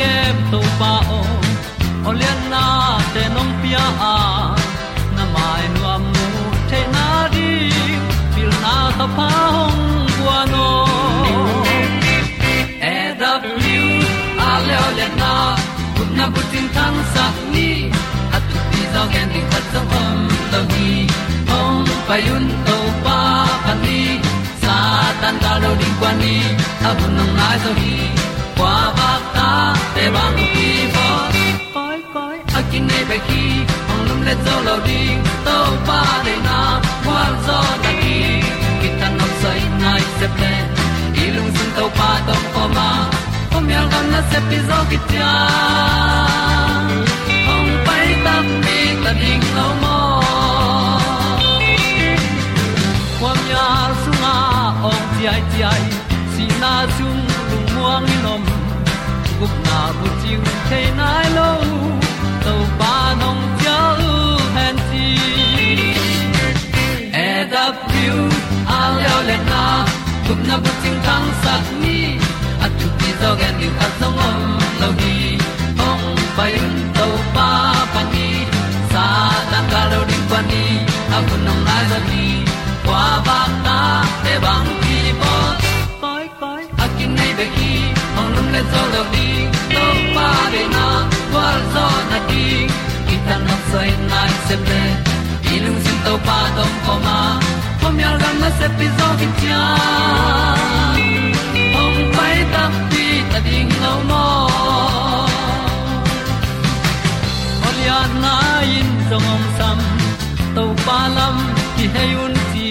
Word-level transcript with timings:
hong 0.00 0.08
kem 0.08 0.36
to 0.50 0.60
pa 0.78 0.92
o 1.16 1.20
olian 2.08 2.38
na 2.50 2.98
te 3.14 3.22
nong 3.34 3.52
pia 3.62 3.84
a. 4.12 4.16
Na 5.16 5.24
mai 5.34 5.64
nu 5.74 5.80
amu 5.94 6.26
te 6.70 6.80
na 6.94 7.28
di, 7.34 7.48
pil 8.34 8.50
na 8.62 8.74
ta 8.98 9.06
pa 9.16 9.28
hong 9.54 10.06
bua 10.16 10.38
no. 10.52 10.68
E 12.92 12.96
da 13.20 13.32
blue 13.42 14.04
a 14.48 14.50
le 14.68 14.78
le 14.98 15.06
na 15.20 15.32
kun 15.96 16.08
na 16.16 16.24
bu 16.32 16.40
tin 16.50 16.66
tan 16.74 16.94
sa 17.12 17.24
ni. 17.52 17.70
At 18.36 18.42
ti 18.72 18.82
zo 18.92 19.02
gen 19.12 19.28
di 19.34 19.40
khat 19.50 19.64
sa 19.72 19.80
om 20.02 20.18
lo 20.52 20.60
ni. 20.72 20.90
Hong 21.50 21.88
pa 22.08 22.16
yun 22.26 22.44
to 22.66 22.76
pa 23.04 23.18
pa 23.64 23.72
ni. 23.84 24.00
Sa 24.62 24.76
tan 25.20 25.34
da 25.42 25.52
lo 25.62 25.70
di 25.80 25.88
kwa 26.00 26.10
ni. 26.22 26.36
A 26.88 26.90
bu 26.98 27.06
nong 27.16 27.32
na 27.38 27.48
zo 27.62 27.70
hi 27.80 27.94
kwa 28.56 28.74
ba 28.98 29.10
te 29.94 30.04
bang 30.14 30.38
ki 30.54 30.68
bo 30.94 31.06
koi 31.74 31.98
koi 32.14 32.36
a 32.58 32.60
kin 32.70 32.84
nei 32.90 33.04
pe 33.10 33.18
ki 33.28 33.44
ong 33.92 34.02
lum 34.08 34.20
le 34.28 34.34
zo 34.44 34.54
lo 34.66 34.76
di 34.88 35.00
to 35.46 35.56
pa 35.88 36.00
de 36.26 36.34
na 36.46 36.58
kwa 37.04 37.22
zo 37.46 37.58
ta 37.84 37.92
ki 38.02 38.18
ki 38.80 38.88
tan 39.00 39.12
nok 39.20 39.32
sai 39.42 39.60
nai 39.82 40.02
se 40.18 40.26
ple 40.36 40.52
i 41.22 41.24
lung 41.36 41.50
sun 41.56 41.70
to 41.78 41.86
pa 41.98 42.10
to 42.28 42.36
ko 42.54 42.64
ma. 42.76 42.90
Kom 43.52 43.66
yal 43.74 43.86
gam 43.92 44.06
na 44.12 44.20
se 44.30 44.38
pi 44.48 44.58
zo 44.68 44.78
ki 44.90 44.98
tia 45.08 45.32
ong 47.54 47.72
pai 47.86 48.06
ta 48.24 48.34
mi 48.64 48.78
ta 49.04 49.12
ding 49.22 49.44
lo 49.56 49.66
mo 49.82 49.98
kwam 53.20 53.38
su 54.02 54.10
na 54.22 54.34
ong 54.90 55.04
ti 55.14 55.22
ai 55.32 55.42
ti 55.50 55.60
ai. 55.72 55.84
Si 56.32 56.44
na 56.62 56.72
chung 56.96 57.22
lung 57.50 57.68
muang 57.74 58.04
ni 58.08 58.16
nom 58.24 58.42
gup 59.40 59.50
na 59.66 59.92
bu 59.98 60.08
chiu 60.22 60.40
thế 60.70 60.80
nai 60.98 61.30
lo 61.36 61.50
tàu 62.44 62.60
pa 62.78 63.14
nong 63.20 63.42
chia 63.60 63.78
u 64.08 64.12
han 64.54 64.76
chi. 64.90 65.06
E 67.12 67.28
da 67.52 67.64
piu 67.88 68.16
a 68.78 68.80
leo 68.96 69.18
le 69.28 69.36
na 69.50 69.62
gup 70.28 70.38
na 70.48 70.56
bu 70.64 70.70
chiu 70.82 70.94
thang 71.06 71.26
sat 71.42 71.62
ni 71.82 71.98
at 72.64 72.70
tu 72.80 72.86
ti 72.98 73.10
zo 73.20 73.30
gen 73.40 73.54
di 73.60 73.68
at 73.84 73.92
song 74.00 74.18
om 74.28 74.38
lo 74.80 74.88
ni 75.00 75.16
ong 75.88 76.04
pai 76.36 76.52
un 76.64 76.76
to 76.98 77.08
pa 77.34 77.48
pa 77.94 78.02
ni. 78.12 78.28
Sa 78.92 79.06
tan 79.50 79.64
ga 79.72 79.82
lo 79.92 80.00
ding 80.10 80.26
pa 80.30 80.40
ni. 80.50 80.64
A 81.16 81.18
bu 81.26 81.34
nong 81.46 81.62
lai 81.68 81.82
za 81.90 81.98
ni 82.10 82.24
qua 82.86 83.04
ba 83.26 83.40
ta 83.64 83.78
te 84.24 84.34
bang 84.44 84.68
ki 84.82 84.98
bo 85.20 85.34
le 88.54 88.62
zo 88.72 88.82
lo 88.92 89.02
di 89.12 89.28
to 89.74 89.84
pa 90.14 90.28
de 90.52 90.62
na 90.76 90.86
kwa 91.32 91.48
zo 91.72 91.86
na 92.10 92.18
ti 92.28 92.44
ki 93.06 93.16
ta 93.26 93.36
na 93.46 93.56
sai 93.70 93.90
nai 94.10 94.32
se 94.46 94.56
pe 94.66 94.80
i 95.52 95.54
lu 95.64 95.72
sin 95.84 95.98
to 96.06 96.14
pa 96.26 96.38
tom 96.56 96.72
ko 96.86 96.94
ma. 97.06 97.18
Pom 97.80 97.96
yal 98.02 98.16
gam 98.22 98.36
na 98.42 98.50
se 98.58 98.66
pi 98.78 98.86
zo 98.98 99.08
ki 99.20 99.28
tia 99.40 99.62
ong 101.82 102.00
pai 102.16 102.36
ta 102.52 102.64
pi 102.90 103.04
ta 103.30 103.38
ding 103.46 103.72
lo 103.84 103.94
mo 104.10 104.24
Olia 107.68 108.00
na 108.22 108.34
in 108.78 108.90
zong 109.08 109.24
ngom 109.28 109.44
sam 109.58 109.78
to 110.56 110.64
pa 110.86 110.98
lam 111.16 111.36
ki 111.76 111.86
hay 111.94 112.10
un 112.24 112.34
ti 112.52 112.68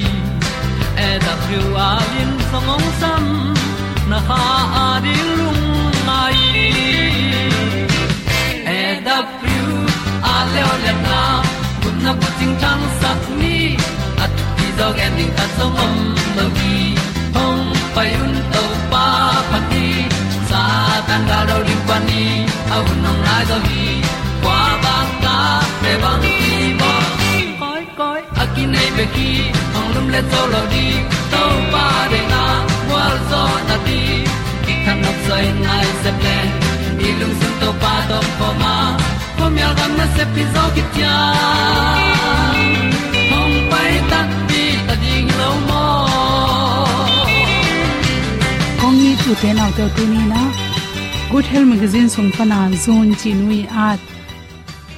e 1.07 1.09
da 1.25 1.33
thru 1.43 1.63
a 1.87 1.89
in 2.21 2.31
zong 2.51 2.67
ngom 2.67 2.85
sam 3.01 3.23
na 4.11 4.19
ha 4.27 4.43
a 4.83 4.87
di 5.05 5.15
lung 5.37 5.68
mai 6.19 6.39
e 8.77 8.81
da 9.05 9.17
thru 9.39 9.77
a 10.33 10.35
le 10.53 10.61
o 10.71 10.73
le 10.83 10.93
na 11.05 11.19
kun 11.81 11.95
na 12.05 12.11
ko 12.21 12.27
ting 12.39 12.55
tang 12.63 12.83
sat 12.99 13.21
ni 13.41 13.57
at 14.23 14.33
ti 14.57 14.67
dog 14.79 14.97
ending 15.05 15.33
ta 15.37 15.45
zong 15.57 15.77
om 15.85 15.95
lo 16.37 16.45
gi 16.57 16.77
hong 17.35 17.63
pai 17.95 18.09
un 18.23 18.33
to 18.53 18.63
pa 18.91 19.05
pa 19.49 19.59
ti 19.71 19.85
sa 20.49 20.63
tan 21.07 21.21
ga 21.29 21.39
do 21.49 21.57
ri 21.67 21.77
pa 21.87 21.97
ni 22.09 22.25
au 22.75 22.85
nong 23.03 23.21
lai 23.27 23.43
do 23.51 23.57
gi 23.67 23.87
kwa 24.43 24.59
ba 24.83 24.95
ta 25.23 25.37
pe 25.81 25.91
bang 26.03 26.21
ki 26.25 26.59
bo 26.81 26.93
koi 27.61 27.83
koi 27.99 28.21
a 28.41 28.43
ki 28.53 28.63
nei 28.73 28.89
pe 28.97 29.05
ki 29.15 29.31
ong 29.77 29.89
lum 29.95 30.07
le 30.13 30.21
lo 30.53 30.61
di 30.75 30.87
to 31.33 31.43
pa 31.73 31.85
de 32.13 32.21
na 32.33 32.43
wa 32.91 33.03
zo 33.31 33.43
na 33.69 33.77
di 33.89 34.08
kan 34.89 34.97
nok 35.05 35.17
sai 35.27 35.47
nai 35.65 35.87
se 36.03 36.11
ple 36.19 36.37
ni 36.99 37.09
lung 37.19 37.35
sun 37.39 37.53
to 37.61 37.69
pa 37.81 37.93
do 38.09 38.19
po 38.37 38.47
ma 38.61 38.75
po 39.37 39.45
mi 39.55 39.61
al 39.67 39.73
gam 39.79 39.91
na 39.99 40.05
se 40.15 40.23
pi 40.33 40.43
zo 40.53 40.63
ki 40.75 40.83
tia 40.93 41.15
hong 43.31 43.57
pai 43.71 43.91
ta 44.11 44.19
pi 44.49 44.63
ta 44.87 44.95
ding 45.03 45.29
lo 45.39 45.49
mo 45.67 45.83
kong 48.81 48.97
ni 49.03 49.11
tu 49.21 49.31
te 49.41 49.49
nau 49.59 49.69
te 49.77 49.85
tu 49.95 50.03
ni 50.13 50.21
na 50.31 50.41
good 51.31 51.45
health 51.51 51.69
magazine 51.73 52.09
sung 52.15 52.31
pana 52.37 52.59
à, 52.65 52.67
zone 52.83 53.13
chi 53.21 53.29
nui 53.39 53.61
at 53.87 54.01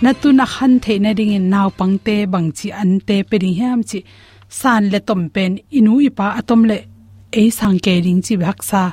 na 0.04 0.12
tu 0.22 0.28
na 0.40 0.46
khan 0.54 0.74
the 0.84 0.94
na 1.04 1.12
ding 1.20 1.34
in 1.38 1.46
naw 1.54 1.68
pangte 1.80 2.16
bang 2.34 2.50
chi 2.58 2.68
an 2.82 2.92
te 3.08 3.18
pe 3.30 3.36
ding 3.44 3.58
ham 3.62 3.82
chi. 3.92 4.02
San 4.60 4.84
le 4.94 5.00
tom 5.08 5.22
pen, 5.36 5.54
inu 5.78 5.92
ipa 6.08 6.26
atom 6.40 6.62
le 6.70 6.76
ei 7.40 7.50
sang 7.58 7.78
ke 7.86 7.94
ring 8.06 8.22
chi 8.26 8.34
bhak 8.42 8.60
sa. 8.70 8.84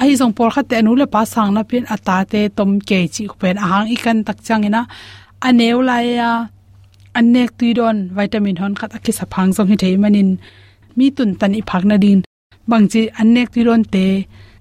Ai 0.00 0.10
jong 0.18 0.32
por 0.36 0.50
khat 0.54 0.66
te 0.68 0.74
anu 0.80 0.92
le 1.00 1.06
pa 1.14 1.20
sang 1.32 1.50
na 1.54 1.62
pin 1.70 1.84
ata 1.94 2.16
te 2.32 2.40
tom 2.56 2.70
ke 2.88 2.98
chi 3.14 3.22
pen 3.40 3.56
ahang 3.64 3.86
ikan 3.94 4.18
tak 4.26 4.38
chang 4.46 4.64
ina. 4.68 4.82
Aneu 5.46 5.78
la 5.88 5.96
e 6.10 6.12
ya. 6.20 6.32
Anek 7.18 7.50
tuidon 7.58 7.96
vitamin 8.16 8.56
hon 8.60 8.74
khat 8.80 8.90
akhi 8.96 9.12
sa 9.18 9.24
phang 9.32 9.50
jong 9.56 9.68
hi 9.70 9.76
thei 9.82 9.96
manin. 10.02 10.30
Mi 10.96 11.06
tun 11.16 11.30
tan 11.40 11.52
i 11.60 11.62
phak 11.70 11.84
na 11.90 11.96
din. 12.04 12.18
Bang 12.70 12.86
chi 12.92 13.02
anek 13.20 13.48
tuidon 13.52 13.82
te. 13.94 14.06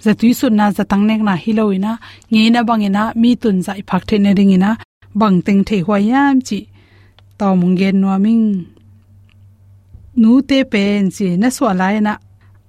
Za 0.03 0.11
tui 0.19 0.31
sun 0.39 0.53
na 0.59 0.65
za 0.77 0.83
tang 0.91 1.03
nek 1.09 1.21
na 1.27 1.33
hiloina 1.43 1.91
nge 2.31 2.41
na 2.53 2.61
bangina 2.67 3.03
mi 3.21 3.31
tun 3.41 3.57
za 3.65 3.71
i 3.81 3.83
phak 3.89 4.03
the 4.09 4.15
na 4.25 4.31
ring 4.37 4.53
ina. 4.57 4.71
Bang 5.19 5.37
teng 5.45 5.61
the 5.67 5.77
hwa 5.85 5.97
yam 6.09 6.35
chi. 6.47 6.59
To 7.39 7.47
mung 7.59 7.75
gen 7.79 7.95
no 8.01 8.07
ming 8.25 8.45
nu 10.21 10.31
te 10.49 10.57
pen 10.71 11.01
chi 11.15 11.27
na 11.41 11.47
so 11.55 11.65
lai 11.81 11.95
e 11.99 12.03
na 12.07 12.13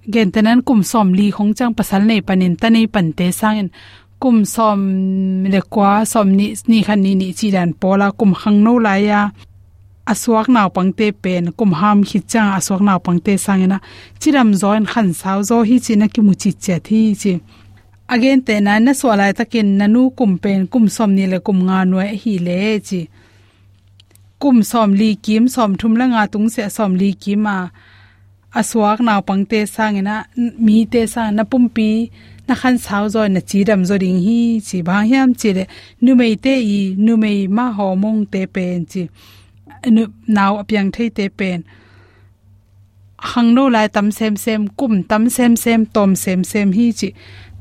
gen 0.09 0.33
tanan 0.35 0.63
kum 0.67 0.83
som 0.83 1.15
li 1.15 1.31
khong 1.31 1.53
chang 1.59 1.75
pasal 1.79 2.03
nei 2.07 2.21
panin 2.27 2.55
ta 2.61 2.69
nei 2.71 2.87
pan 2.95 3.13
te 3.19 3.27
sangin. 3.41 3.69
Kum 4.23 4.45
som 4.45 4.81
le 5.53 5.61
kwa 5.73 6.05
som 6.13 6.29
ni 6.39 6.47
ni 6.71 6.79
khan 6.87 7.01
ni 7.05 7.13
ni 7.15 7.29
chi 7.39 7.49
dan 7.51 7.71
pola 7.81 8.07
kum 8.19 8.33
hang 8.41 8.59
no 8.65 8.73
la 8.79 8.95
ya. 9.09 9.21
Aswak 10.13 10.49
naw 10.55 10.69
pangte 10.77 11.07
pen 11.23 11.45
kum 11.59 11.73
ham 11.81 11.99
hi 12.09 12.19
cha 12.31 12.43
aswak 12.59 12.81
naw 12.87 12.99
pangte 13.07 13.33
sangena 13.45 13.79
chiram 14.21 14.51
join 14.61 14.85
khan 14.93 15.09
saw 15.21 15.39
zo 15.49 15.57
hi 15.69 15.77
china 15.85 16.07
ki 16.15 16.21
mu 16.27 16.33
chi 16.43 16.51
che 16.65 16.77
thi 16.87 17.01
chi. 17.23 17.35
Again, 18.13 18.43
te 18.47 18.55
na 18.61 18.73
na 18.79 18.93
swalai 19.01 19.33
takin 19.39 19.69
nanu 19.79 20.03
kum 20.19 20.33
pen 20.43 20.61
kum 20.73 20.85
som 20.97 21.11
ni 21.17 21.25
le 21.33 21.39
kum 21.47 21.59
nga 21.67 21.79
no 21.91 21.97
hi 22.23 22.35
le 22.47 22.59
chi. 22.89 23.01
Kum 24.43 24.57
som 24.71 24.91
li 25.01 25.11
kim, 25.25 25.45
som 25.55 25.71
thum 25.81 25.95
la 26.01 26.05
nga 26.13 26.23
tung 26.33 26.49
se, 26.55 26.63
som 26.77 26.93
li 27.01 27.11
ki 27.23 27.35
ma 27.45 27.55
aswak 28.61 28.99
naw 29.07 29.21
pangte 29.29 29.59
sangena 29.75 30.15
mi 30.37 30.77
te 30.93 31.01
sang 31.15 31.33
na 31.37 31.43
pumpi 31.51 31.91
na 32.49 32.55
khan 32.61 32.77
saw 32.85 33.05
zo 33.15 33.21
na 33.35 33.41
chi 33.49 33.59
dam 33.69 33.83
zo 33.89 33.95
ding 34.03 34.21
hi, 34.27 34.41
chi 34.67 34.79
ba 34.89 34.97
hiam 35.11 35.31
chi 35.41 35.51
le 35.57 35.65
nu 36.05 36.11
mei 36.21 36.35
te 36.45 36.55
i, 36.77 36.81
nu 37.05 37.13
mei 37.23 37.39
ma 37.57 37.67
ho 37.77 37.87
mong 38.03 38.21
te 38.33 38.41
pen 38.55 38.79
chi, 38.93 39.03
nu 39.95 40.03
naw 40.37 40.53
apyang 40.63 40.91
thei 40.95 41.09
te 41.19 41.25
pen. 41.39 41.61
Hang 43.31 43.51
no 43.57 43.65
lai 43.75 43.89
tam 43.95 44.09
sem 44.19 44.35
sem, 44.45 44.61
kum 44.79 44.95
tam 45.11 45.25
sem 45.37 45.53
sem, 45.65 45.81
tom 45.95 46.11
sem 46.25 46.41
sem 46.53 46.69
hi 46.77 46.87
chi, 46.99 47.09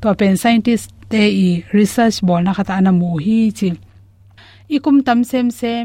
to 0.00 0.08
pen 0.20 0.36
scientist 0.42 0.90
te 1.12 1.22
i 1.46 1.48
research 1.78 2.18
bol 2.26 2.42
na 2.44 2.52
khata 2.56 2.76
na 2.82 2.90
mu 3.00 3.10
hi 3.24 3.38
chi. 3.58 3.70
Ikum 4.76 4.96
tam 5.06 5.20
sem 5.30 5.46
sem 5.60 5.84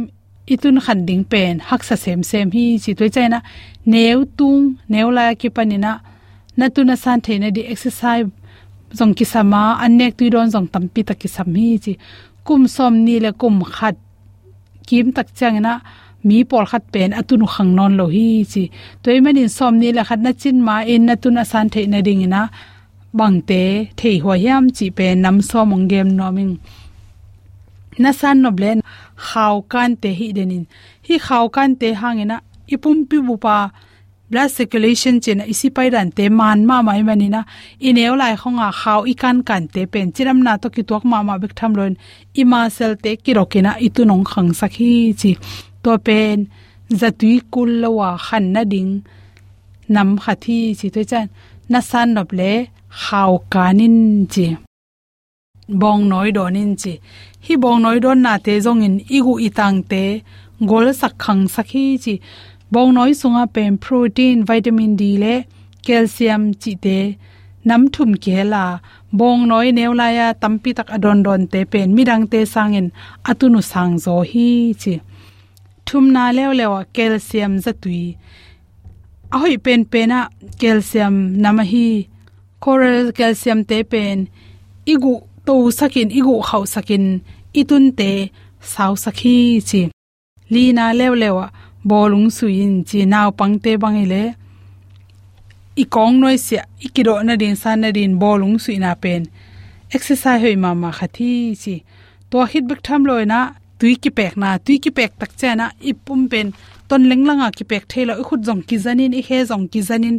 itun 0.54 0.80
khan 0.86 1.00
ding 1.07 1.24
pen 1.31 1.59
haksa 1.69 1.95
sem 2.04 2.19
sem 2.24 2.48
hi 2.56 2.65
chi 2.83 2.92
toi 3.00 3.09
chai 3.15 3.27
na 3.33 3.39
neu 3.92 4.19
tung, 4.38 4.63
neu 4.92 5.07
la 5.18 5.24
ki 5.39 5.50
panina 5.56 5.92
na 6.57 6.66
tu 6.74 6.81
na 6.84 6.95
san 7.04 7.19
the 7.25 7.34
na 7.39 7.50
di 7.56 7.62
exercise 7.74 8.28
zong 8.98 9.13
ki 9.18 9.25
sama 9.34 9.62
anek 9.84 10.12
tu 10.18 10.30
don 10.34 10.48
zong 10.54 10.68
tampi 10.74 11.01
tak 11.07 11.18
ki 11.22 11.28
sam 11.36 11.50
hi 11.56 11.68
chi. 11.84 11.94
Kum 12.45 12.62
som 12.75 12.94
ni 13.06 13.16
le 13.24 13.31
kum 13.42 13.56
khat 13.75 13.95
kim 14.88 15.07
tak 15.16 15.28
chang 15.38 15.57
na, 15.66 15.74
mi 16.28 16.38
por 16.50 16.66
khat 16.72 16.84
pen 16.94 17.12
atunu 17.19 17.48
khang 17.54 17.72
non 17.78 17.92
lo 18.00 18.06
hi 18.16 18.28
chi. 18.51 18.63
Toy 19.04 19.18
manin 19.24 19.50
som 19.57 19.74
ni 19.81 19.90
la 19.98 20.04
khat 20.10 20.19
na 20.25 20.31
chin 20.42 20.57
ma 20.68 20.75
in 20.94 21.06
na 21.07 21.16
tu 21.22 21.30
na 21.38 21.44
san 21.51 21.66
the 21.74 21.81
na 21.94 22.00
ding 22.07 22.24
na, 22.33 22.42
bang 23.18 23.38
te 23.50 23.62
thei 24.00 24.18
ho 24.24 24.33
yam 24.45 24.66
chi 24.78 24.86
pe 24.98 25.06
nam 25.24 25.38
so 25.50 25.60
mong 25.69 25.86
gem 25.92 26.07
no 26.18 26.25
ming 26.38 26.54
na 28.04 28.12
san 28.19 28.38
no 28.44 28.50
blen 28.57 28.80
khaw 29.28 29.56
kan 29.72 29.92
te 30.01 30.10
hi 30.19 30.28
denin 30.38 30.66
hi 31.07 31.16
khaw 31.28 31.45
kan 31.56 31.72
te 31.80 31.88
hangena 32.01 32.38
ipum 32.74 32.98
pi 33.10 33.18
bu 33.28 33.36
pa 33.46 33.58
blood 34.30 34.50
circulation 34.56 35.16
chen 35.24 35.40
isi 35.54 35.68
pai 35.75 35.88
ran 35.96 36.10
te 36.18 36.25
man 36.40 36.60
ma 36.69 36.78
mai 36.88 37.02
mani 37.08 37.28
na 37.36 37.42
ineu 37.88 38.14
lai 38.22 38.34
khonga 38.42 38.68
khaw 38.80 39.00
i 39.12 39.14
kan 39.22 39.64
te 39.74 39.81
pen. 39.92 40.08
Chiram 40.16 40.40
na 40.46 40.54
to 40.62 40.68
ki 40.75 40.84
tok 40.90 41.04
ma 41.12 41.18
ma 41.28 41.34
bek 41.42 41.54
tham 41.60 41.72
loin. 41.78 41.94
Ima 42.42 42.62
sel 42.75 42.94
te 43.04 43.12
ki 43.24 43.31
rokina 43.38 43.72
itu 43.88 44.02
nong 44.10 44.25
khang 44.31 44.52
sakhi 44.60 44.92
chi. 45.19 45.31
To 45.84 45.92
pen, 46.06 46.38
zatui 47.00 47.34
kul 47.54 47.72
lawa 47.81 48.10
khan 48.25 48.46
na 48.54 48.62
ding. 48.72 48.92
Nam 49.94 50.10
khathi 50.24 50.58
chi 50.80 50.88
to 50.96 51.02
chan. 51.12 51.25
Na 51.72 51.80
san 51.90 52.08
nop 52.16 52.30
le 52.40 52.52
khaw 53.04 53.31
kanin 53.54 53.98
chi. 54.34 54.48
Bong 55.81 56.02
noi 56.12 56.30
donin 56.38 56.72
chi. 56.81 56.94
Hi 57.46 57.54
bong 57.64 57.80
noi 57.84 57.98
don 58.04 58.19
na 58.25 58.34
te 58.46 58.54
zong 58.66 58.81
in 58.88 58.96
igu 59.18 59.34
itang 59.48 59.80
te 59.92 60.04
gol 60.69 60.88
sak 61.00 61.14
khang 61.24 61.44
sakhi 61.56 61.86
chi 62.04 62.16
bong 62.72 62.92
noi 62.98 63.12
sunga 63.22 63.44
pem 63.56 63.74
protein, 63.84 64.38
vitamin 64.50 64.94
d 65.00 65.04
le 65.24 65.34
calcium 65.86 66.44
chi 66.62 66.74
te 66.86 66.98
nam 67.68 67.81
thum 67.94 68.12
ke 68.24 68.44
la. 68.54 68.66
Bong 69.18 69.42
noi 69.50 69.68
neula 69.78 70.08
ya 70.18 70.28
tampi 70.42 70.72
tak 70.78 70.90
adon 70.96 71.19
don 71.25 71.44
te 71.52 71.60
pen, 71.72 71.90
midang 71.96 72.25
te 72.31 72.40
sangin 72.54 72.88
atunu 73.30 73.62
sang 73.72 73.94
zo 74.06 74.16
hi 74.31 74.50
chi. 74.81 74.94
Thum 75.86 76.06
na 76.16 76.24
lew 76.38 76.52
lewa 76.60 76.80
calcium 76.96 77.54
zatui 77.64 78.04
ahoi 79.34 79.56
pen 79.66 79.81
pena 79.92 80.19
calcium 80.62 81.16
namahi 81.44 81.88
coral 82.64 83.06
calcium 83.18 83.60
te 83.69 83.78
pen, 83.92 84.18
igu 84.94 85.14
to 85.46 85.56
sakin, 85.80 86.10
igu 86.19 86.34
khau 86.48 86.64
sakin, 86.74 87.06
itun 87.60 87.86
te 88.00 88.12
sau 88.74 88.94
sakhi 89.04 89.38
chi. 89.69 89.81
Lina 90.54 90.86
lew 91.00 91.14
lewa 91.22 91.46
bolung 91.92 92.28
suin 92.38 92.74
chi 92.88 93.00
naw 93.13 93.30
pangte 93.39 93.72
bangile 93.84 94.24
i 95.81 95.84
kong 95.86 96.16
noi 96.22 96.38
sia 96.45 96.63
ikiro 96.86 97.16
na 97.24 97.34
din 97.42 97.56
san 97.62 97.81
na 97.81 97.89
din 97.98 98.18
bolung 98.22 98.57
suina 98.63 98.92
pen. 99.04 99.24
Exercise 99.95 100.42
hoi 100.44 100.56
ma 100.63 100.74
ma 100.74 100.89
khathi 100.98 101.31
chi. 101.62 101.75
To 102.30 102.38
hit 102.51 102.66
bek 102.69 102.81
tham 102.88 103.01
loi 103.10 103.25
na, 103.31 103.39
tui 103.80 103.95
ki 104.04 104.10
pek 104.18 104.34
na, 104.42 104.57
tui 104.66 104.78
ki 104.84 104.92
pek 104.98 105.12
tak 105.19 105.31
cha 105.39 105.54
na, 105.56 105.66
ipum 105.89 106.22
pen. 106.31 106.48
Ton 106.89 107.04
lenglanga 107.10 107.48
ki 107.57 107.63
pek 107.72 107.84
thela 107.92 108.13
i 108.22 108.24
khut 108.28 108.42
jong 108.48 108.62
ki 108.68 108.78
janin 108.83 109.13
i 109.19 109.22
he 109.28 109.38
jong 109.50 109.66
ki 109.72 109.81
janin 109.88 110.18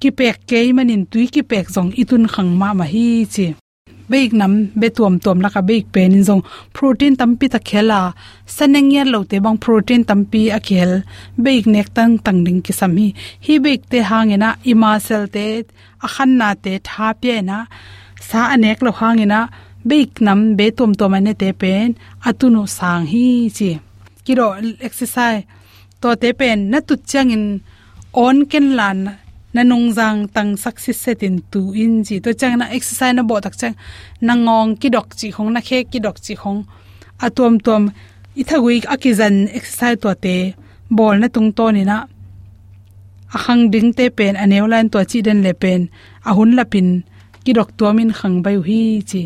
ki 0.00 0.10
pek 0.18 0.36
ke 0.48 0.58
manin 0.76 1.02
tui 1.12 1.26
ki 1.34 1.42
pek 1.42 1.66
jong 1.74 1.90
itun 2.02 2.24
khang 2.34 2.52
ma 2.60 2.68
ma 2.78 2.86
hi 2.92 3.26
chi 3.34 3.46
beik 4.10 4.32
nam 4.40 4.52
be 4.80 4.88
tuam 4.96 5.14
tuam 5.22 5.38
laka 5.44 5.60
beik 5.68 5.86
pen 5.94 6.12
in 6.18 6.24
zong. 6.28 6.42
Protein 6.76 7.14
tampi 7.20 7.46
ta 7.54 7.58
khela. 7.68 8.00
Saneng 8.56 8.90
ya 8.94 9.02
lo 9.04 9.20
te 9.30 9.36
bang 9.44 9.58
protein 9.64 10.02
tampi 10.08 10.42
a 10.56 10.60
khel. 10.68 10.92
Beik 11.44 11.64
nek 11.74 11.88
tang 11.96 12.12
tang 12.24 12.40
ding 12.44 12.60
ki 12.66 12.72
sam 12.80 12.96
hi. 12.96 13.08
Hi 13.46 13.54
beik 13.64 13.82
te 13.90 13.98
hangena 14.10 14.48
ima 14.70 14.90
sel 15.06 15.24
te 15.34 15.44
a 16.06 16.08
khan 16.14 16.30
na 16.40 16.48
te 16.64 16.72
tha 16.88 17.06
pe 17.20 17.34
na 17.48 17.58
sa 18.28 18.40
anek 18.54 18.78
lo 18.84 18.90
hangena 19.00 19.40
beik 19.90 20.10
nam 20.26 20.40
be 20.58 20.66
tuam 20.76 20.92
tuam 20.98 21.14
ane 21.18 21.32
te 21.40 21.48
pen 21.60 21.88
atuno 22.28 22.62
sang 22.76 23.04
hi 23.12 23.24
chi. 23.56 23.70
Kiro 24.24 24.46
exercise 24.86 25.42
to 26.00 26.08
te 26.22 26.28
pen 26.38 26.58
na 26.70 26.78
tu 26.88 26.94
changin 27.10 27.44
on 28.26 28.36
ken 28.50 28.66
lan 28.78 28.98
na 29.54 29.62
nung 29.62 29.92
jang 29.96 30.28
tang 30.34 30.56
success 30.56 30.98
setin 31.04 31.42
tu 31.52 31.72
in 31.72 32.02
ji. 32.06 32.20
To 32.24 32.30
chang 32.40 32.58
na 32.58 32.66
exercise 32.76 33.14
na 33.14 33.22
bo 33.22 33.40
tak 33.40 33.54
chang. 33.60 33.76
Na 34.20 34.34
ngong 34.34 34.80
ki 34.80 34.88
dok 34.94 35.08
chi 35.18 35.28
khong, 35.34 35.50
na 35.52 35.60
khe 35.60 35.78
ki 35.90 35.98
dok 36.00 36.16
chi 36.24 36.34
khong. 36.34 36.60
Atom 37.20 37.60
tom 37.66 37.82
ithagui 38.40 38.80
akizan 38.94 39.34
exercise 39.56 40.00
to 40.02 40.10
te, 40.24 40.36
bol 40.90 41.16
na 41.20 41.28
tung 41.34 41.52
to 41.52 41.66
ni 41.70 41.84
na. 41.84 41.96
Ahang 43.36 43.70
ding 43.72 43.92
te 43.96 44.04
pen 44.16 44.34
aneu 44.42 44.66
line 44.72 44.88
to 44.92 44.98
chi 45.10 45.18
den 45.26 45.42
le 45.44 45.52
pen. 45.62 45.80
Ahun 46.28 46.50
lapin 46.58 46.88
ki 47.44 47.52
dok 47.52 47.70
to 47.78 47.92
min 47.96 48.10
khang 48.18 48.36
bai 48.44 48.56
hi 48.66 48.80
chi. 49.10 49.22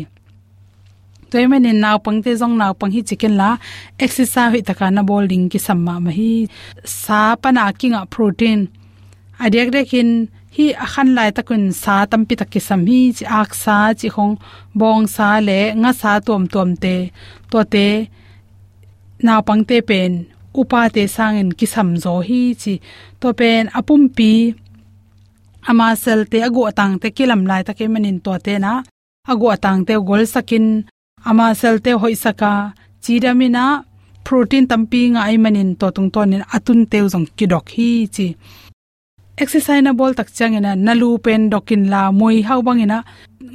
Toy 1.29 1.45
men 1.51 1.65
in 1.65 1.79
naw 1.83 1.97
pang 2.05 2.19
te 2.23 2.31
jong 2.39 2.55
naw 2.55 2.71
pang 2.79 2.91
hi 2.95 3.01
chicken 3.09 3.35
la, 3.39 3.49
exercise 3.99 4.51
hi 4.53 4.61
taka 4.67 4.87
na 4.91 5.01
bowling 5.09 5.45
ki 5.51 5.59
samma 5.67 5.95
ma 6.05 6.11
hi. 6.17 6.47
Sa 6.83 7.35
pana 7.41 7.63
kinga 7.79 8.01
protein 8.13 8.61
adek 9.43 9.67
dekin 9.75 10.09
hi 10.55 10.65
akhan 10.85 11.09
lai 11.17 11.29
takun 11.37 11.63
sa 11.83 11.95
tampi 12.11 12.33
takki 12.39 12.59
sam 12.67 12.81
hi 12.89 12.99
chi 13.17 13.25
ak 13.41 13.51
sa 13.63 13.77
chi 13.99 14.07
khong, 14.15 14.35
bong 14.79 15.05
sa 15.15 15.27
le, 15.47 15.61
nga 15.81 15.91
sa 16.01 16.11
tom 16.27 16.43
tom 16.53 16.69
te 16.83 16.95
to 17.51 17.59
te 17.73 17.87
na 19.25 19.33
pang 19.47 19.63
te 19.69 19.77
pen, 19.89 20.11
upa 20.59 20.81
te 20.95 21.03
sangin 21.15 21.49
ki 21.57 21.65
sam 21.73 21.89
zo. 22.03 22.13
Hi 22.27 22.41
chi 22.61 22.73
to 23.21 23.27
pen 23.39 23.63
apum 23.79 24.03
pi, 24.17 24.31
ama 25.69 25.87
sel 26.03 26.21
te 26.31 26.37
agu 26.47 26.61
atang 26.69 26.93
te 27.01 27.07
kilam 27.17 27.41
lai 27.49 27.61
ta 27.67 27.71
ke 27.77 27.85
manin 27.93 28.19
to 28.25 28.33
te 28.45 28.53
na. 28.63 28.73
Agu 29.31 29.45
atang 29.55 29.81
te 29.87 29.93
gol 30.07 30.23
sakin, 30.33 30.65
ama 31.29 31.45
sel 31.61 31.75
te 31.85 31.91
hoi 32.01 32.15
saka. 32.23 32.53
Chidamina 33.03 33.65
protein 34.25 34.65
tampi 34.71 35.01
nga 35.13 35.21
ai 35.27 35.37
manin 35.43 35.69
to 35.79 35.87
tung 35.95 36.09
tonin 36.13 36.43
atun 36.55 36.79
teu 36.91 37.05
jong 37.13 37.27
kidok. 37.37 37.65
Hi 37.75 37.89
chi 38.15 38.27
exercise 39.37 39.81
na 39.83 39.93
bol 39.93 40.13
tak 40.17 40.29
chang 40.37 40.57
ina 40.57 40.71
nalu 40.75 41.09
pen, 41.25 41.49
dokin 41.53 41.83
la, 41.93 42.11
moi 42.11 42.41
hau 42.47 42.61
bangina 42.67 43.03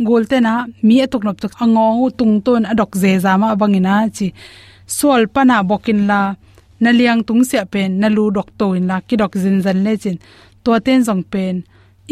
golte 0.07 0.39
na, 0.41 0.53
mi 0.87 0.95
e 1.01 1.05
atok 1.07 1.25
nop 1.25 1.39
tok, 1.43 1.55
ango 1.63 2.11
tung 2.19 2.41
ton 2.47 2.63
adok 2.73 2.93
je 3.03 3.13
bang 3.61 3.75
ina 3.81 3.95
chi. 4.17 4.33
Sol 4.87 5.23
pana 5.35 5.63
bokin 5.63 6.01
la 6.11 6.21
naliang 6.83 7.23
tung 7.27 7.43
se 7.45 7.59
pen 7.73 7.91
nalu 8.01 8.25
dok 8.37 8.49
to 8.59 8.67
in 8.79 8.87
la, 8.91 8.97
ki 9.01 9.15
dok 9.17 9.35
zin 9.43 9.63
zan 9.65 9.79
le 9.85 9.93
chin. 10.03 10.19
To 10.65 10.71
ten 10.87 11.01
jong 11.07 11.25
pen, 11.33 11.65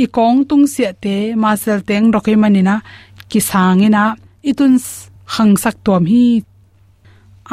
i 0.02 0.04
kong 0.16 0.38
tung 0.48 0.66
se 0.66 0.92
te, 1.02 1.34
ma 1.42 1.50
sel 1.62 1.80
teng 1.88 2.10
dokai 2.14 2.36
manina 2.42 2.74
ki 3.30 3.40
sangina 3.50 4.04
itun 4.50 4.74
khang 5.34 5.54
sak 5.62 5.76
tom 5.84 6.04
hi 6.12 6.42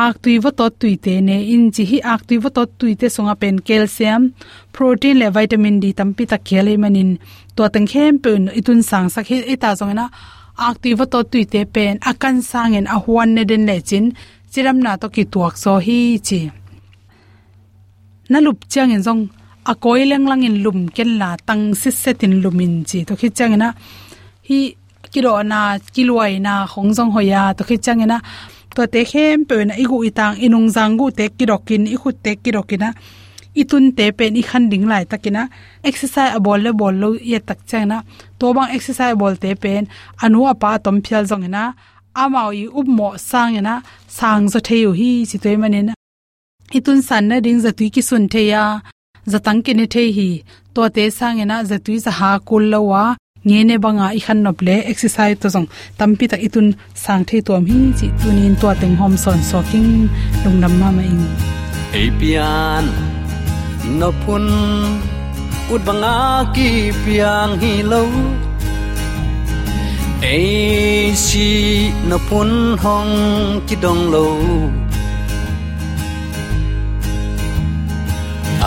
ak 0.06 0.16
tui 0.22 0.38
wa 0.44 0.52
to 0.52 0.66
ने 0.70 0.94
इन 1.10 1.26
ne 1.26 1.38
in 1.54 1.64
chi 1.76 1.84
hi 1.90 1.98
ak 2.14 2.22
tui 2.28 2.38
wa 2.44 2.50
to 2.56 2.64
tui 2.80 2.94
te 3.00 3.08
songa 3.16 3.36
pen 3.42 3.56
calcium, 3.68 4.22
protein 4.74 5.16
le 5.22 5.28
vitamin 5.36 5.80
d 5.84 5.86
tampi 5.98 6.24
ta 6.32 6.38
khele 6.48 6.74
manin. 6.84 7.12
To 7.56 7.62
tang 7.74 7.88
khem 7.92 8.14
pen 8.24 8.42
itun 8.60 8.80
sang 8.90 9.08
sak 9.14 9.26
he 9.30 9.38
eta 9.54 9.70
zong 9.80 9.96
na 10.00 10.06
ak 10.68 10.76
tui 10.82 10.94
wa 11.00 11.06
to 11.14 11.20
tui 11.32 11.44
te 11.54 11.62
pen, 11.76 11.94
akan 12.12 12.36
sang 12.50 12.76
en 12.78 12.88
a 12.96 12.98
huan 13.04 13.30
ne 13.36 13.44
den 13.50 13.64
le 13.70 13.76
chin, 13.90 14.06
chiram 14.52 14.78
na 14.86 14.92
to 15.02 15.08
ki 15.16 15.24
tuak 15.34 15.56
so 15.64 15.72
hi 15.86 16.00
chi. 16.28 16.40
Na 18.32 18.38
lup 18.46 18.60
chang 18.74 18.92
en 18.96 19.02
zong 19.08 19.22
a 19.72 19.74
koi 19.84 20.02
leng 20.12 20.26
lang 20.30 20.44
in 20.48 20.58
lum, 20.64 20.80
ken 20.96 21.10
la 21.22 21.30
tang 21.48 21.64
si 21.82 21.90
setin 22.02 22.34
lumin 22.44 22.74
chi. 22.90 23.00
To 23.08 23.14
khi 23.20 23.28
chang 23.38 23.54
na 23.62 23.68
hi 24.48 24.60
kilo 25.14 25.32
na 25.52 25.60
kiloi 25.94 26.34
na 26.46 26.54
khong 26.72 26.92
jong 26.98 27.12
hoya, 27.16 27.42
to 27.58 27.64
khi 27.70 27.78
chang 27.86 28.02
na 28.14 28.20
to 28.78 28.84
te 28.94 29.02
hem 29.12 29.40
pe 29.50 29.56
na 29.70 29.74
igu 29.84 29.98
itang 30.10 30.36
inung 30.46 30.70
zangu 30.76 31.06
te 31.18 31.26
kirokin 31.38 31.84
i 31.96 31.98
khut 32.02 32.18
te 32.26 32.32
kirokina 32.44 32.90
itun 33.62 33.86
te 33.98 34.06
pen 34.18 34.38
i 34.42 34.44
khan 34.50 34.66
ding 34.72 34.86
lai 34.92 35.04
takina. 35.12 35.44
Exercise 35.90 36.36
a 36.38 36.40
bol 36.46 36.60
le 36.66 36.72
bol 36.80 36.96
lo 37.02 37.10
ye 37.32 37.40
tak 37.48 37.60
chana 37.70 37.98
to 38.40 38.46
bang 38.56 38.70
exercise 38.76 39.16
bol 39.22 39.36
te 39.44 39.50
pen 39.64 39.84
anu 40.24 40.40
apa 40.54 40.70
tom 40.84 40.98
phial 41.06 41.24
jong 41.30 41.48
na 41.56 41.64
amao 42.22 42.50
i 42.64 42.66
up 42.80 42.88
mo 42.98 43.10
sang 43.30 43.58
na 43.68 43.74
sang 44.18 44.44
zo 44.54 44.60
theu 44.68 44.90
hi 45.00 45.12
si 45.30 45.38
toy 45.44 45.56
manin 45.62 45.90
itun 46.78 47.00
san 47.08 47.24
na 47.30 47.36
ding 47.46 47.60
za 47.66 47.72
tui 47.78 47.90
ki 47.96 48.02
sun 48.10 48.24
the 48.34 48.42
ya 48.54 48.64
zatang 49.32 49.60
ki 49.66 49.74
ne 49.80 49.86
the 49.94 50.04
hi. 50.18 50.30
To 50.74 50.82
te 50.96 51.04
sang 51.20 51.40
za 51.70 51.78
tui 51.86 51.98
za 52.06 52.12
ha 52.20 52.32
kul 52.48 52.64
lawa 52.74 53.04
nge 53.48 53.60
ne 53.70 53.76
banga 53.84 54.08
i 54.18 54.20
khan 54.26 54.40
nop 54.46 54.58
le 54.68 54.76
exercise 54.92 55.38
to 55.42 55.48
jong 55.54 55.68
tampi 56.00 56.26
tak 56.32 56.42
itun 56.48 56.68
sang 57.04 57.24
the 57.30 57.38
tom 57.48 57.64
hi 57.70 57.80
chi 57.98 58.08
tunin 58.20 58.56
to 58.62 58.68
teng 58.82 58.96
hom 59.00 59.14
son 59.24 59.40
soking 59.50 59.92
lungnam 60.44 60.74
ma 60.82 60.90
ma 60.98 61.04
ing 61.12 61.24
apian 62.02 62.86
no 64.00 64.10
pun 64.24 64.46
ut 65.74 65.82
banga 65.88 66.16
ki 66.56 66.70
piang 67.04 67.52
hi 67.62 67.74
lo 67.92 68.02
ai 70.32 71.14
si 71.26 71.48
no 72.10 72.18
pun 72.28 72.50
hong 72.84 73.14
ki 73.68 73.76
dong 73.84 74.04
lo 74.14 74.28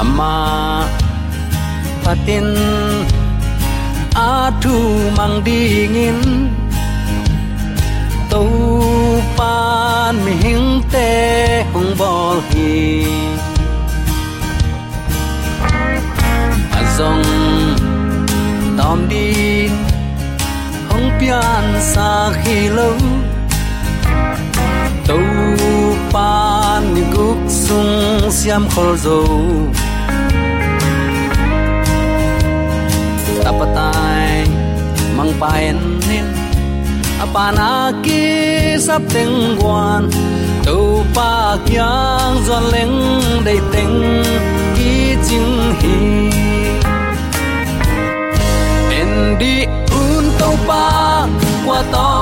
ama 0.00 0.34
patin 2.04 2.46
a 4.14 4.50
thu 4.62 4.76
mang 5.16 5.42
dingin 5.44 6.48
tàu 8.30 8.48
pan 9.36 10.16
mi 10.24 10.54
te 10.92 11.64
hong 11.72 11.94
bol 11.98 12.36
hi. 12.50 13.04
Azong 16.78 16.96
zong 16.96 18.78
tom 18.78 18.98
din 19.10 19.72
hong 20.88 21.10
pian 21.18 21.64
sa 21.80 22.32
khi 22.42 22.68
lo 22.68 22.90
tàu 25.06 25.20
pan 26.12 26.94
mi 26.94 27.02
guk 27.14 27.38
sung 27.48 28.30
siam 28.30 28.64
khol 28.74 28.96
zo 29.04 29.20
tapatan 33.44 33.99
paen 35.40 35.76
nin 36.08 36.26
à, 37.20 37.24
apana 37.24 37.68
à, 37.88 37.92
ki 38.04 38.22
sap 38.86 39.02
teng 39.14 39.36
guan 39.60 40.02
tu 40.64 40.78
pa 41.16 41.32
kyang 41.68 42.36
zon 42.46 42.64
leng 42.74 42.98
dei 43.46 43.60
teng 43.72 43.96
ki 44.76 44.92
jing 45.26 45.52
hi 45.80 45.98
en 49.00 49.12
di 49.40 49.54
un 50.02 50.24
to 50.40 50.50
pa 50.68 50.84
qua 51.66 51.80
to 51.94 52.19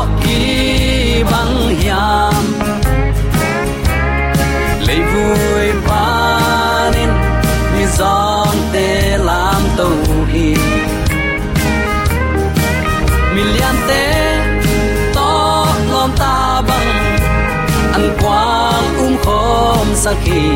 khom 20.09 20.17
sakhi 20.17 20.49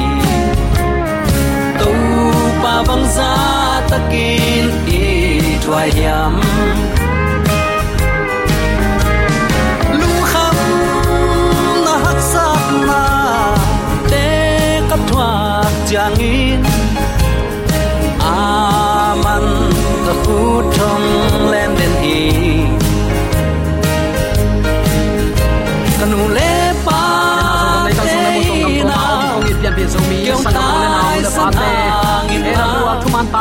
to 1.80 1.90
pa 2.62 2.74
bang 2.88 3.04
za 3.16 3.32
takin 3.90 4.66
i 4.86 5.58
thua 5.64 5.82
yam. 6.00 6.34
Lu 10.00 10.12
kham 10.30 10.56
na 11.84 11.94
hak 12.04 12.18
sat 12.32 12.64
na 12.88 13.02
te 14.10 14.26
kap 14.90 15.00
thua 15.08 15.30
chang 15.88 16.20
i 16.20 16.41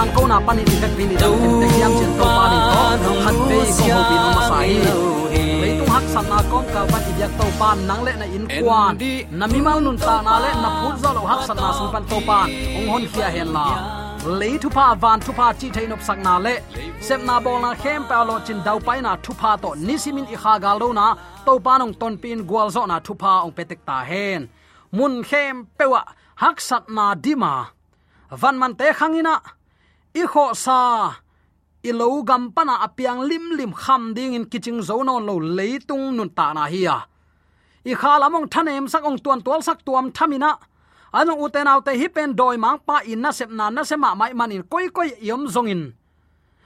tang 0.02 0.12
ko 0.18 0.22
na 0.26 0.38
pani 0.42 0.64
ti 0.66 0.76
tek 0.82 0.94
vini 0.98 1.16
dang 1.22 1.36
te 1.62 1.68
yam 1.82 1.94
chen 2.00 2.12
to 2.20 2.26
pa 2.38 2.46
ni 2.52 2.58
to 3.04 3.12
khat 3.24 3.36
pe 3.50 3.58
ko 3.78 3.84
ho 3.96 4.02
bi 4.10 4.16
no 4.24 4.30
ma 4.38 4.44
sai 4.50 4.72
le 4.84 4.94
tu 5.80 5.86
hak 5.94 6.06
san 6.14 6.26
na 6.32 6.40
kom 6.52 6.66
ka 6.74 6.82
pa 6.92 6.98
ti 7.06 7.12
yak 7.22 7.32
to 7.40 7.46
pan 7.60 7.78
nang 7.90 8.02
le 8.08 8.14
na 8.22 8.26
in 8.38 8.46
kwan 8.54 8.92
na 9.40 9.46
mi 9.52 9.60
mal 9.68 9.80
nun 9.86 9.98
ta 10.06 10.16
na 10.28 10.34
le 10.46 10.52
na 10.64 10.70
phut 10.80 10.96
zo 11.04 11.10
lo 11.18 11.22
hak 11.32 11.42
san 11.50 11.58
na 11.64 11.70
sun 11.78 11.94
pan 11.94 12.04
to 12.14 12.18
pan 12.30 12.48
ong 12.78 12.90
hon 12.94 13.06
khia 13.14 13.30
hen 13.36 13.54
la 13.58 13.68
le 14.40 14.50
thu 14.64 14.70
pa 14.78 14.88
van 15.04 15.18
thu 15.26 15.32
pa 15.40 15.48
chi 15.60 15.68
thein 15.76 15.94
op 15.96 16.02
sak 16.08 16.20
na 16.26 16.34
le 16.46 16.56
sep 17.06 17.22
na 17.30 17.36
bol 17.46 17.58
na 17.66 17.72
khem 17.84 18.02
pa 18.10 18.18
lo 18.30 18.36
chin 18.46 18.60
dau 18.68 18.78
pai 18.88 19.00
na 19.06 19.14
thu 19.24 19.32
pa 19.42 19.52
to 19.64 19.70
nisimin 19.88 20.28
i 20.34 20.36
kha 20.44 20.54
gal 20.64 20.78
lo 20.84 20.92
na 21.00 21.08
to 21.46 21.54
pa 21.66 21.74
nong 21.82 21.96
ton 22.02 22.14
pin 22.22 22.40
gwal 22.50 22.68
zo 22.76 22.82
na 22.92 22.98
thu 23.06 23.14
pa 23.22 23.32
ong 23.46 23.54
petek 23.58 23.80
ta 23.88 23.98
hen 24.10 24.42
mun 24.98 25.14
khem 25.30 25.56
pewa 25.78 26.02
hak 26.42 26.58
sat 26.68 26.84
na 26.98 27.06
dima 27.24 27.54
van 28.42 28.56
man 28.62 28.74
te 28.80 28.88
khangina 29.00 29.36
i 30.14 30.24
kho 30.32 30.46
sa, 30.54 30.80
i 31.84 31.92
lo 31.92 32.22
gam 32.24 32.52
pana 32.56 32.76
apiang 32.86 33.22
lim 33.30 33.46
lim 33.58 33.72
kham 33.74 34.14
ding 34.16 34.34
in 34.34 34.46
kiching 34.52 34.82
zo 34.88 35.04
non 35.04 35.26
lo 35.26 35.36
leitung 35.40 36.06
nun 36.18 36.30
ta 36.38 36.54
na 36.54 36.64
hi 36.74 36.82
ya 36.88 36.98
i 37.92 37.94
kha 38.02 38.20
lamong 38.22 38.48
thanem 38.54 38.86
sak 38.92 39.04
ong 39.08 39.20
tuan 39.24 39.42
tol 39.46 39.62
sak 39.68 39.80
tuam 39.86 40.12
thamina 40.12 40.52
anu 41.18 41.34
uten 41.44 41.68
autte 41.72 41.92
hi 42.00 42.08
pen 42.16 42.36
doi 42.40 42.58
mang 42.64 42.80
pa 42.88 42.96
in 43.12 43.22
na 43.24 43.32
sep 43.38 43.50
na 43.58 43.66
na 43.76 43.82
sema 43.90 44.10
mai 44.20 44.34
manin 44.40 44.64
koi 44.72 44.86
koi 44.96 45.10
yom 45.30 45.44
zongin 45.54 45.84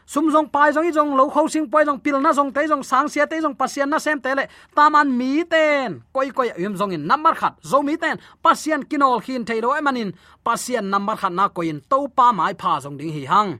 sum 0.05 0.29
jong 0.29 0.47
pai 0.53 0.69
jong 0.73 0.85
i 0.85 0.91
jong 0.93 1.17
lo 1.17 1.29
khau 1.29 1.47
sing 1.49 1.65
pai 1.71 1.85
jong 1.85 1.99
pil 1.99 2.21
na 2.21 2.31
jong 2.33 2.53
te 2.53 2.61
jong 2.69 2.83
sang 2.83 3.07
sia 3.09 3.25
te 3.25 3.41
jong 3.41 3.57
pasian 3.57 3.89
na 3.89 3.97
sem 3.99 4.21
te 4.21 4.31
le 4.37 4.45
taman 4.75 5.09
mi 5.17 5.43
ten 5.43 6.01
koi 6.13 6.29
koi 6.29 6.53
yum 6.57 6.77
jong 6.77 6.93
in 6.93 7.07
number 7.09 7.33
khat. 7.33 7.53
Zo 7.61 7.81
mi 7.81 7.97
ten 7.97 8.17
pasian 8.43 8.81
kinol 8.89 9.17
khin 9.25 9.45
thei 9.45 9.61
do 9.61 9.73
emanin 9.73 10.13
pasian 10.45 10.85
number 10.93 11.15
khat 11.17 11.33
na 11.33 11.49
koin 11.49 11.81
to 11.89 12.07
pa 12.17 12.31
mai 12.31 12.53
pha 12.53 12.79
jong 12.83 12.97
ding 12.97 13.13
hi 13.17 13.25
hang. 13.25 13.51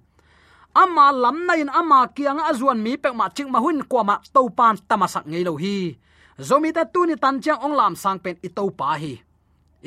Ama 0.75 1.12
lam 1.12 1.48
na 1.48 1.54
in 1.54 1.70
ama 1.70 2.08
kiang 2.16 2.40
azuan 2.40 2.80
mi 2.86 2.98
pek 2.98 3.16
ma 3.16 3.30
ching 3.30 3.50
ma 3.52 3.60
hun 3.60 3.82
kwa 3.92 4.04
ma 4.04 4.16
to 4.34 4.50
pan 4.58 4.75
tamasak 4.90 5.25
ngei 5.25 5.44
lo 5.48 5.56
hi. 5.58 5.98
Zomi 6.38 6.70
ta 6.75 6.84
tu 6.84 7.06
ni 7.06 7.16
tan 7.16 7.42
chang 7.42 7.60
ong 7.66 7.75
lam 7.80 7.94
sang 7.96 8.20
pen 8.20 8.36
i 8.44 8.50
to 8.58 8.70
pa 8.80 9.00
hi. 9.02 9.14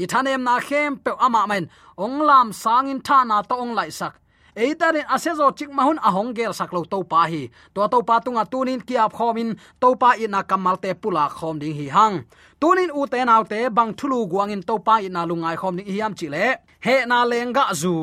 I 0.03 0.07
thanem 0.11 0.43
na 0.43 0.59
khem 0.59 0.97
pe 1.05 1.11
ama 1.27 1.47
men 1.47 1.71
ong 2.05 2.19
lam 2.29 2.53
sang 2.53 2.89
in 2.89 3.01
tha 3.07 3.19
na 3.25 3.43
to 3.43 3.55
ong 3.55 3.75
lai 3.79 3.91
sak 3.91 4.15
eitarin 4.59 5.07
asezo 5.15 5.47
chik 5.59 5.71
mahun 5.71 5.99
ahong 6.09 6.35
gel 6.37 6.53
saklo 6.59 6.83
to 6.93 6.99
pa 7.11 7.31
hi. 7.31 7.43
To 7.75 7.87
to 7.93 7.99
pa 8.09 8.19
tunga 8.25 8.45
tunin 8.53 8.83
kia 8.89 9.07
khomin 9.17 9.55
to 9.81 9.89
pa 10.01 10.11
ina 10.19 10.43
kamalte 10.51 10.91
pula 11.03 11.25
khom 11.37 11.57
ding 11.63 11.75
hi 11.79 11.87
hang. 11.97 12.17
Tunin 12.61 12.91
u 12.99 13.07
te 13.13 13.19
naw 13.25 13.43
te 13.51 13.59
bang 13.77 13.93
thulu 13.99 14.19
guangin 14.31 14.63
to 14.69 14.75
pa 14.87 14.95
ina 15.07 15.23
lungai 15.31 15.57
khom 15.61 15.75
ding 15.79 15.87
hiam 15.87 16.13
chi 16.19 16.27
le. 16.35 16.47
He 16.87 16.97
na 17.11 17.19
lenga 17.31 17.65
zu, 17.83 17.95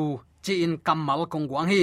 chi 0.44 0.54
in 0.64 0.74
kamal 0.86 1.20
kong 1.32 1.46
guang 1.50 1.68
hi. 1.72 1.82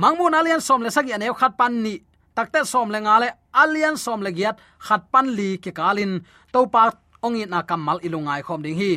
Mangmun 0.00 0.36
alian 0.38 0.60
som 0.60 0.80
le 0.84 0.90
sagi 0.96 1.12
anew 1.16 1.34
khat 1.40 1.52
pan 1.58 1.72
ni. 1.84 1.94
Takte 2.36 2.60
som 2.72 2.90
le 2.94 2.98
ngale 3.00 3.28
alian 3.62 3.96
som 4.04 4.20
le 4.24 4.30
giat 4.38 4.56
khat 4.86 5.02
pan 5.12 5.26
li 5.36 5.48
ke 5.62 5.70
kalin. 5.78 6.12
To 6.52 6.60
pa 6.66 6.92
ong 7.24 7.36
ina 7.42 7.62
kamal 7.70 7.98
ilungai 8.06 8.42
khom 8.46 8.60
ding 8.64 8.78
hi. 8.82 8.92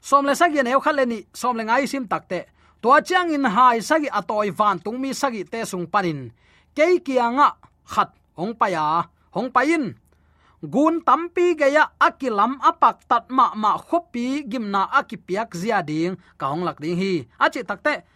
Som 0.00 0.26
le 0.26 0.34
sagi 0.40 0.58
anew 0.62 0.80
khat 0.84 0.94
le 0.98 1.04
ni, 1.06 1.18
som 1.40 1.56
le 1.56 1.62
ngai 1.64 1.86
sim 1.86 2.06
takte 2.12 2.40
tua 2.82 2.98
chang 3.00 3.30
in 3.30 3.46
hai 3.46 3.78
sagi 3.78 4.10
atoi 4.10 4.50
van 4.50 4.82
tung 4.82 4.98
mi 4.98 5.14
sagi 5.14 5.46
te 5.46 5.62
sung 5.62 5.86
panin. 5.86 6.34
Ke 6.74 6.98
kianga 6.98 7.54
khat 7.86 8.10
ong 8.34 8.58
paya 8.58 9.06
hong 9.30 9.54
payin 9.54 9.94
in. 9.94 10.02
Gun 10.62 11.02
tampi 11.02 11.58
geya 11.58 11.90
akilam 11.98 12.54
apak 12.62 13.02
tat 13.10 13.26
ma 13.30 13.50
ma 13.54 13.74
khopi 13.74 14.46
gimna 14.46 14.86
akipiak 14.94 15.50
zia 15.58 15.82
ding, 15.82 16.14
ka 16.38 16.54
hong 16.54 16.62
lak 16.62 16.78
ding 16.78 16.94
hi. 16.94 17.26
Achi 17.38 17.66
takte 17.66 18.06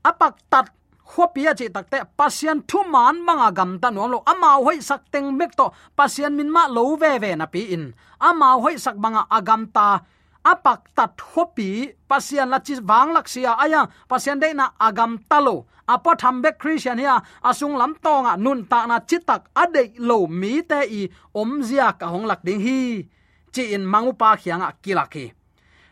apak 0.00 0.40
tat 0.48 0.72
khopi 1.04 1.44
achi 1.44 1.68
takte 1.68 2.08
pasian 2.16 2.64
thu 2.64 2.88
man 2.88 3.20
manga 3.20 3.52
gam 3.52 3.76
ta 3.76 3.88
no 3.92 4.08
lo. 4.08 4.24
Ama 4.24 4.64
hoi 4.64 4.80
sak 4.80 5.12
teng 5.12 5.36
mek 5.36 5.52
to 5.56 5.68
pasian 5.92 6.32
min 6.36 6.48
ma 6.48 6.72
lo 6.72 6.96
ve 6.96 7.20
ve 7.20 7.36
na 7.36 7.44
pi 7.44 7.72
in. 7.76 7.92
Ama 8.16 8.56
hoi 8.56 8.80
sak 8.80 8.96
manga 8.96 9.28
agam 9.28 9.68
ta 9.68 10.00
apak 10.52 10.80
tat 10.96 11.20
hopi, 11.32 11.70
pasian 12.08 12.48
la 12.52 12.58
chi 12.66 12.74
wang 12.90 13.10
laksia 13.16 13.52
aya, 13.64 13.82
pasian 14.10 14.40
de 14.42 14.48
na 14.54 14.66
agam 14.86 15.12
talo. 15.30 15.56
Apo 15.94 16.10
thambe 16.20 16.50
christian 16.60 16.98
ya 17.00 17.16
asung 17.48 17.76
lam 17.80 17.92
tonga 18.04 18.36
nun 18.44 18.60
ta 18.70 18.84
na 18.86 18.96
chitak 19.08 19.42
ade 19.62 19.82
lo 20.08 20.26
mi 20.40 20.52
te 20.70 20.80
i, 21.00 21.02
om 21.40 21.50
zia 21.68 21.88
ka 22.00 22.06
hong 22.12 22.26
lak 22.30 22.40
ding 22.46 22.60
hi. 22.66 22.80
Chi 23.54 23.62
in 23.74 23.84
mangu 23.92 24.12
pa 24.20 24.36
khianga 24.40 24.68
kilaki 24.84 25.26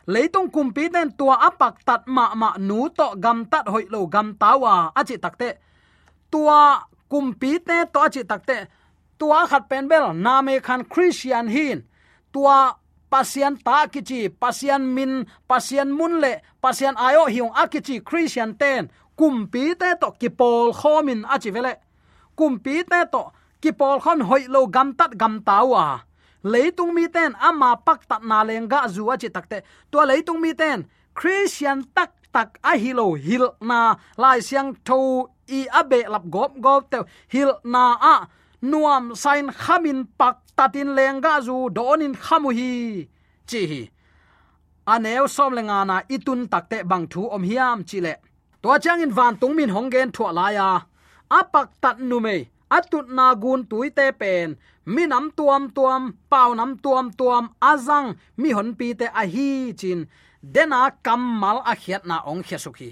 leitung 0.07 0.49
kumpi 0.53 0.87
ten 0.93 1.11
tua 1.19 1.35
apak 1.47 1.83
tat 1.87 2.01
ma 2.07 2.25
ma 2.41 2.49
nu 2.57 2.89
to 2.97 3.07
gam 3.23 3.45
tat 3.51 3.65
hoi 3.73 3.85
lo 3.93 4.07
gam 4.07 4.27
tawa, 4.41 4.91
achi 4.95 5.17
takte 5.23 5.49
tua 6.31 6.61
kumpi 7.11 7.51
te 7.67 7.77
to 7.93 7.99
achi 8.07 8.23
takte 8.23 8.57
tua 9.19 9.47
khat 9.49 9.63
pen 9.69 9.87
bel, 9.91 10.13
na 10.13 10.41
me 10.41 10.59
khan 10.59 10.81
christian 10.85 11.47
hin. 11.47 11.83
Tua 12.33 12.57
pasian 13.11 13.55
ta 13.65 13.87
kichi 13.87 14.29
pasian 14.29 14.83
min, 14.95 15.25
pasian 15.49 15.89
munle 15.97 16.41
pasian 16.61 16.95
ayo 16.95 17.25
hiung 17.25 17.53
akichi 17.55 18.03
christian 18.03 18.55
ten, 18.61 18.89
kumpi 19.17 19.75
te 19.79 19.89
to 20.01 20.11
kipol 20.19 20.73
khomin 20.79 21.25
achi 21.33 21.49
vele. 21.55 21.73
Kumpi 22.37 22.83
te 22.83 22.99
to 23.11 23.23
kipol 23.61 23.97
khon 24.03 24.21
hoi 24.29 24.43
lo 24.47 24.67
gam 24.67 24.93
tat 24.93 25.11
gam 25.17 25.41
tawa 25.47 26.07
leitung 26.43 26.93
mi 26.93 27.07
ten 27.07 27.33
ama 27.39 27.75
pak 27.85 28.07
tat 28.07 28.21
na 28.23 28.43
lenga 28.43 28.87
zu 28.87 29.03
achi 29.13 29.29
takte 29.29 29.57
to 29.91 29.99
leitung 30.09 30.39
mi 30.41 30.53
ten, 30.53 30.85
christian 31.13 31.83
tak 31.95 32.11
tak 32.33 32.59
a 32.63 32.77
hilo 32.77 33.15
hil 33.15 33.45
na 33.61 33.95
lai 34.21 34.39
siang 34.47 34.75
tho 34.87 34.99
i 35.47 35.65
abe 35.79 35.99
lap 36.13 36.23
gop 36.29 36.51
gop 36.59 36.91
te, 36.91 36.99
hil 37.33 37.51
na 37.63 37.83
a 38.13 38.15
nuam 38.61 39.15
sain 39.15 39.47
khamin 39.49 39.99
pak 40.19 40.37
tatin 40.57 40.89
lenga 40.97 41.41
zu 41.41 41.69
donin 41.75 42.15
khamu 42.15 42.49
hi. 42.57 43.07
Chi 43.49 43.61
hi. 43.71 43.81
Aneu 44.93 45.27
som 45.35 45.53
lenga 45.57 45.79
na 45.85 46.01
itun 46.15 46.47
takte 46.51 46.77
bang 46.89 47.05
thu 47.11 47.21
om 47.35 47.43
hiam 47.49 47.79
chile 47.89 48.13
to 48.61 48.69
chang 48.83 49.01
in 49.01 49.11
van 49.17 49.37
tung 49.39 49.55
min 49.55 49.69
honggen 49.75 50.09
thua 50.15 50.31
la 50.37 50.47
ya 50.57 50.69
apak 51.39 51.69
tat 51.81 51.97
nu 51.99 52.19
me 52.19 52.35
atut 52.75 53.07
na 53.17 53.35
gun 53.35 53.61
tuite 53.69 54.07
pen. 54.19 54.57
Mi 54.93 55.03
nam 55.05 55.25
tuam 55.37 55.63
tuam, 55.75 56.03
pau 56.31 56.53
nam 56.59 56.71
tuam 56.83 57.05
tuam 57.19 57.45
azang 57.61 58.15
mi 58.37 58.49
hon 58.51 58.69
pi 58.79 58.87
te 58.99 59.05
a 59.21 59.23
hi 59.33 59.73
chin. 59.79 59.99
Dena 60.53 60.91
kamal 61.05 61.57
a 61.71 61.73
khiat 61.75 62.03
na 62.05 62.17
ong 62.31 62.43
khia 62.47 62.59
sukhi 62.65 62.89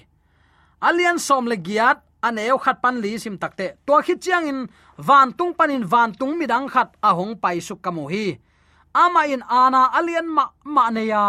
alian 0.87 1.17
som 1.19 1.45
le 1.47 1.55
giat 1.55 1.97
aneu 2.27 2.57
khat 2.63 2.77
pan 2.83 2.95
li 3.03 3.11
sim 3.23 3.35
takte 3.41 3.67
to 3.85 3.95
khit 4.05 4.19
chiang 4.23 4.45
in 4.51 4.59
van 5.07 5.27
tung 5.37 5.53
panin 5.57 5.83
van 5.91 6.09
tung 6.19 6.33
midang 6.39 6.67
khat 6.73 6.89
a 7.07 7.09
hong 7.17 7.35
pai 7.43 7.57
suk 7.67 7.79
kamu 7.85 8.05
hi. 8.13 8.25
Ama 9.03 9.21
in 9.33 9.43
ana 9.61 9.81
alien 9.97 10.27
ma 10.35 10.45
ma 10.75 10.89
ne 10.95 11.03
ya. 11.13 11.25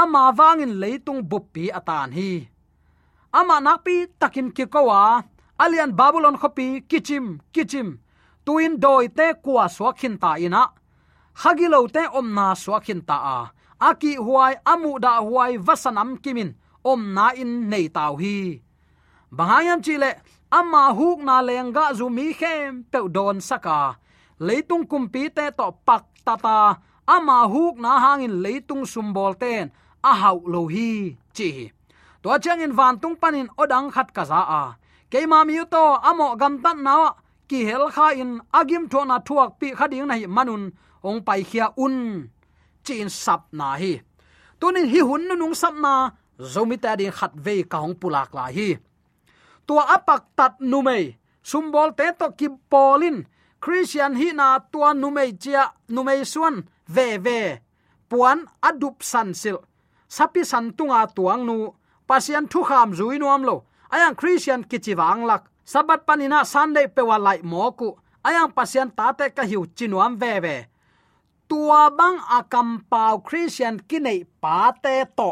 Ama 0.00 0.22
wangin 0.38 0.72
leitung 0.82 1.20
buppi 1.30 1.64
atan 1.78 2.10
hi. 2.16 2.32
Ama 3.38 3.56
nakpi 3.60 3.96
takin 4.20 4.48
ki 4.56 4.64
kowa 4.66 5.22
alian 5.62 5.92
babylon 5.98 6.36
khopi 6.40 6.66
kichim 6.90 7.26
kichim. 7.54 7.88
Tuin 8.44 8.74
doi 8.82 9.08
te 9.08 9.26
kwa 9.44 9.64
swakhin 9.76 10.18
ta 10.22 10.30
ina. 10.46 10.62
Hagilo 11.42 11.80
te 11.94 12.02
omna 12.18 12.46
swakhin 12.54 13.00
ta 13.08 13.16
a. 13.36 13.38
Aki 13.88 14.12
huai 14.16 14.54
amu 14.72 14.98
da 14.98 15.12
huai 15.20 15.58
vasanam 15.66 16.10
kimin. 16.22 16.50
Om 16.84 17.00
na 17.14 17.26
in 17.42 17.68
nei 17.70 17.88
tau 17.88 18.16
hi 18.16 18.62
bangayam 19.36 19.78
chile 19.86 20.10
amma 20.58 20.84
huk 20.98 21.18
na 21.28 21.36
lenga 21.48 21.84
zu 21.98 22.06
mi 22.16 22.26
khem 22.40 22.84
pe 22.92 22.98
don 23.16 23.38
saka. 23.48 23.80
Leitung 24.46 24.84
kumpi 24.90 25.22
te 25.36 25.44
to 25.58 25.66
pak 25.86 26.04
tata 26.26 26.58
ama 27.14 27.38
huk 27.52 27.74
na 27.84 27.92
hangin 28.04 28.34
leitung 28.44 28.84
sumbol 28.92 29.32
ten 29.42 29.64
a 30.10 30.12
hau 30.20 30.38
lo 30.52 30.62
hi 30.74 30.90
chi 31.36 31.50
to 32.22 32.28
chang 32.44 32.60
in 32.64 32.72
van 32.78 32.94
tung 33.02 33.16
panin 33.20 33.48
odang 33.62 33.88
khat 33.94 34.08
kaza, 34.16 34.40
a. 34.60 34.62
Keima 35.10 35.38
mi 35.48 35.56
to 35.72 35.84
amo 36.08 36.36
gam 36.40 36.54
tan 36.64 36.78
na 36.86 36.94
ki 37.48 37.58
hel 37.68 37.84
kha 37.94 38.06
in 38.22 38.40
agim 38.58 38.84
thona 38.92 39.16
thuak 39.26 39.50
pi 39.60 39.68
khading 39.78 40.06
nai 40.10 40.26
manun 40.36 40.62
ong 41.08 41.20
pai 41.26 41.42
khia 41.50 41.66
un 41.84 41.96
chin 42.84 43.08
sap 43.08 43.42
na 43.58 43.68
hi. 43.80 43.92
Tunin 44.60 44.86
hi 44.92 45.00
hun 45.08 45.22
nung 45.40 45.54
sap 45.54 45.74
na 45.84 46.10
zomi 46.52 46.76
ta 46.82 46.90
din 46.98 47.12
khat 47.18 47.32
ve 47.44 47.62
ka 47.70 47.78
hong 47.82 47.96
pulak 48.00 48.30
la 48.38 48.46
hi 48.56 48.68
tua 49.66 49.84
apak 49.96 50.22
tat 50.36 50.54
numei. 50.60 51.16
Sumbol 51.42 51.94
te 51.98 52.06
to 52.18 52.30
ki 52.38 52.48
polin. 52.70 53.26
Christian 53.60 54.14
hi 54.16 54.32
na 54.32 54.58
tua 54.72 54.94
numei 54.94 55.32
chia 55.42 55.64
numei 55.88 56.24
suan. 56.24 56.56
Ve 56.88 57.18
ve. 57.18 57.40
Puan 58.08 58.46
adup 58.62 59.02
san 59.02 59.34
sil. 59.40 59.58
Sapi 60.08 60.44
san 60.44 60.72
tunga 60.76 61.06
tuang 61.16 61.42
nu. 61.46 61.74
Pasian 62.08 62.46
thu 62.48 62.62
kham 62.62 62.90
zui 62.98 63.18
nuam 63.18 63.42
lo. 63.42 63.64
Ayang 63.90 64.14
christian 64.14 64.62
kichiwang 64.64 65.26
lak. 65.26 65.42
Sabat 65.66 66.06
panina 66.06 66.44
sunday 66.46 66.86
pewa 66.86 67.18
lai 67.18 67.40
moku 67.42 67.98
ayang 68.26 68.50
pasian 68.54 68.90
tate 68.90 69.34
ka 69.34 69.42
hiu 69.42 69.66
chinuam 69.76 70.14
ve 70.18 70.40
ve. 70.44 70.56
Tua 71.48 71.90
bang 71.90 72.18
akam 72.38 72.82
pau 72.90 73.18
christian 73.22 73.78
kinei 73.88 74.26
pa 74.42 74.74
te 74.82 75.04
to. 75.18 75.30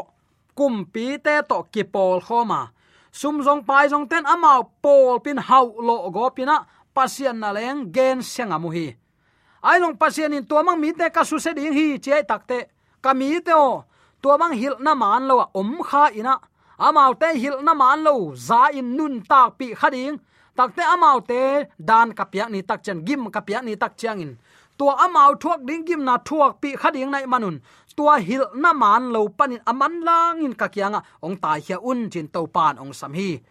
Kumpi 0.55 1.19
te 1.23 1.35
to 1.49 1.67
kipol 1.71 2.19
khoma 2.23 2.74
sum 3.19 3.39
jong 3.45 3.63
pai 3.63 3.87
jong 3.91 4.07
ten 4.11 4.23
amao 4.33 4.61
pol 4.83 5.19
pin 5.23 5.37
hau 5.47 5.67
lo 5.87 5.95
go 6.15 6.29
pina 6.35 6.55
pasian 6.95 7.39
na 7.39 7.49
leng 7.57 7.79
gen 7.95 8.19
senga 8.33 8.57
mu 8.63 8.69
hi. 8.75 8.87
Ai 9.63 9.79
long 9.79 9.95
pasian 10.01 10.35
in 10.35 10.45
tua 10.49 10.61
mang 10.67 10.79
mi 10.81 10.89
te 10.99 11.07
ka 11.15 11.23
su 11.29 11.39
se 11.39 11.51
ding 11.57 11.73
hi 11.77 11.85
che 12.05 12.15
takte 12.29 12.59
ka 13.03 13.11
mi 13.19 13.39
te 13.47 13.53
o, 13.67 13.83
tua 14.21 14.35
mang 14.41 14.53
hil 14.59 14.75
na 14.85 14.91
man 15.01 15.23
lo 15.29 15.35
om 15.59 15.71
kha 15.89 16.03
ina 16.19 16.33
amao 16.87 17.13
te 17.21 17.27
hil 17.41 17.55
na 17.63 17.73
man 17.81 18.03
lo 18.07 18.13
za 18.47 18.61
in 18.79 18.87
nun 18.97 19.15
ta 19.29 19.41
pi 19.59 19.67
khading 19.79 20.15
takte 20.57 20.83
amao 20.93 21.19
te 21.29 21.41
dan 21.79 22.07
kapya 22.19 22.45
ni 22.53 22.59
tak 22.69 22.79
chen, 22.85 22.99
gim 23.07 23.31
kapya 23.35 23.59
ni 23.63 23.73
tak 23.81 23.93
chiang 23.99 24.19
in. 24.25 24.33
Tua 24.77 24.93
amao 25.05 25.31
thuak 25.41 25.59
ding 25.67 25.83
gim 25.87 26.01
na 26.07 26.15
thuak 26.27 26.53
pi 26.61 26.69
khading 26.81 27.09
nai 27.11 27.25
manun 27.31 27.55
tua 27.95 28.17
hil 28.19 28.43
na 28.53 28.73
man 28.73 29.11
lo 29.13 29.27
panin 29.29 29.61
aman 29.65 30.01
lang 30.07 30.43
in 30.45 30.53
kakianga 30.55 31.01
ong 31.21 31.37
tai 31.43 31.59
hia 31.65 31.77
un 31.79 32.09
chin 32.09 32.27
to 32.27 32.47
pan 32.47 32.77
ong 32.79 32.93
sam 32.93 33.13
hi. 33.13 33.41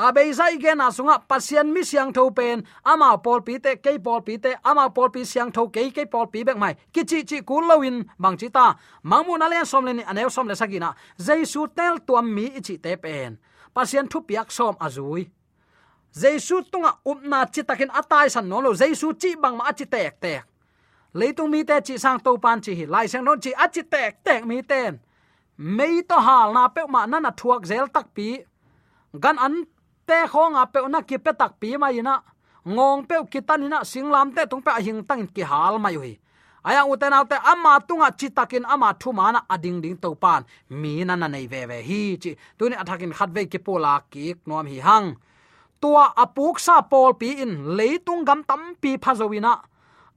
Abei 0.00 0.32
zai 0.32 0.56
ge 0.56 0.72
na 0.74 0.88
sunga 0.90 1.20
pasien 1.28 1.68
mi 1.74 1.82
siang 1.84 2.12
tho 2.12 2.30
pen, 2.30 2.64
ama 2.84 3.18
pol 3.18 3.40
pi 3.42 3.58
te 3.58 3.76
ke 3.76 3.98
pol 4.02 4.22
pi 4.22 4.38
te, 4.38 4.54
ama 4.64 4.88
pol 4.88 5.10
pi 5.10 5.24
siang 5.24 5.52
tho 5.52 5.68
ke 5.68 5.92
ke 5.92 6.06
pol 6.10 6.26
pi 6.32 6.42
bek 6.42 6.56
mai. 6.56 6.74
Ki 6.92 7.04
chi 7.04 7.22
chi 7.22 7.42
ku 7.42 7.60
lowin 7.60 8.08
bang 8.18 8.36
chi 8.40 8.48
ta. 8.48 8.74
Mangmu 9.04 9.36
na 9.38 9.46
le 9.52 9.64
som 9.66 9.84
le 9.84 9.92
ni 9.92 10.02
anew 10.02 10.30
som 10.30 10.48
le 10.48 10.54
sagina 10.54 10.94
jaisu 11.18 11.66
tel 11.76 12.00
tuam 12.06 12.34
mi 12.34 12.48
chi 12.66 12.78
te 12.78 12.96
pen. 12.96 13.36
Pasien 13.74 14.08
thu 14.08 14.24
piak 14.28 14.50
som 14.50 14.74
azui 14.80 15.28
jaisu 16.14 16.62
tunga 16.72 16.92
upna 17.04 17.44
chi 17.52 17.62
takin 17.62 17.90
atai 17.90 18.30
san 18.30 18.48
no 18.48 18.60
lo. 18.60 18.72
Jaisu 18.72 19.12
chi 19.20 19.36
bang 19.36 19.56
ma 19.56 19.72
chi 19.72 19.84
tek 19.84 20.20
tek 20.20 20.49
leitung 21.14 21.50
mi 21.50 21.64
te 21.64 21.80
chi 21.86 21.98
sang 21.98 22.18
to 22.24 22.36
pan 22.38 22.60
chi 22.60 22.72
hi, 22.74 22.84
lai 22.86 23.06
sang 23.08 23.24
non 23.24 23.40
chi 23.40 23.50
a 23.52 23.66
chi 23.74 23.82
tek 23.82 24.24
tek 24.24 24.44
mi 24.46 24.62
ten. 24.62 24.98
Mei 25.56 26.02
to 26.08 26.16
hal 26.26 26.52
na 26.52 26.68
pe 26.68 26.82
ma 26.88 27.06
na 27.06 27.18
na 27.20 27.30
thuak 27.30 27.62
zel 27.70 27.86
tak 27.94 28.06
pi. 28.14 28.28
Gan 29.22 29.36
an 29.38 29.54
te 30.06 30.18
khong 30.32 30.54
a 30.62 30.64
pe 30.72 30.80
na 30.88 31.00
ki 31.08 31.18
pe 31.18 31.32
tak 31.40 31.52
pi 31.60 31.76
mai 31.76 32.00
na 32.02 32.14
ngong 32.64 33.02
pe 33.08 33.16
kitan 33.32 33.64
ina 33.66 33.78
singlam 33.84 34.28
te 34.36 34.42
tung 34.50 34.62
pe 34.62 34.72
hing 34.86 35.02
tang 35.08 35.26
ki 35.34 35.42
hal 35.42 35.78
mai 35.78 35.94
hui 35.94 36.14
aya 36.64 36.84
uten 36.84 37.12
autte 37.12 37.36
amma 37.52 37.80
tunga 37.88 38.10
chitakin 38.12 38.64
ama 38.68 38.92
thu 39.00 39.12
mana 39.12 39.40
ading 39.48 39.80
ding 39.80 39.96
to 39.96 40.14
pan. 40.14 40.44
Mi 40.68 41.04
na 41.04 41.14
na 41.16 41.26
nei 41.28 41.46
ve 41.46 41.66
ve 41.66 41.82
hi 41.82 42.16
chi. 42.22 42.36
Tuni 42.58 42.76
athakin 42.76 43.12
khat 43.12 43.30
ve 43.30 43.46
ki 43.46 43.58
pola 43.58 44.02
ki 44.10 44.34
nom 44.46 44.66
hi 44.66 44.78
hang. 44.80 45.16
Tua 45.80 46.12
apuk 46.16 46.60
sa 46.60 46.82
pol 46.82 47.14
pi 47.20 47.28
in 47.42 47.52
leitung 47.76 48.24
gam 48.24 48.44
tam 48.44 48.74
pi 48.80 48.96
phazowina 48.98 49.52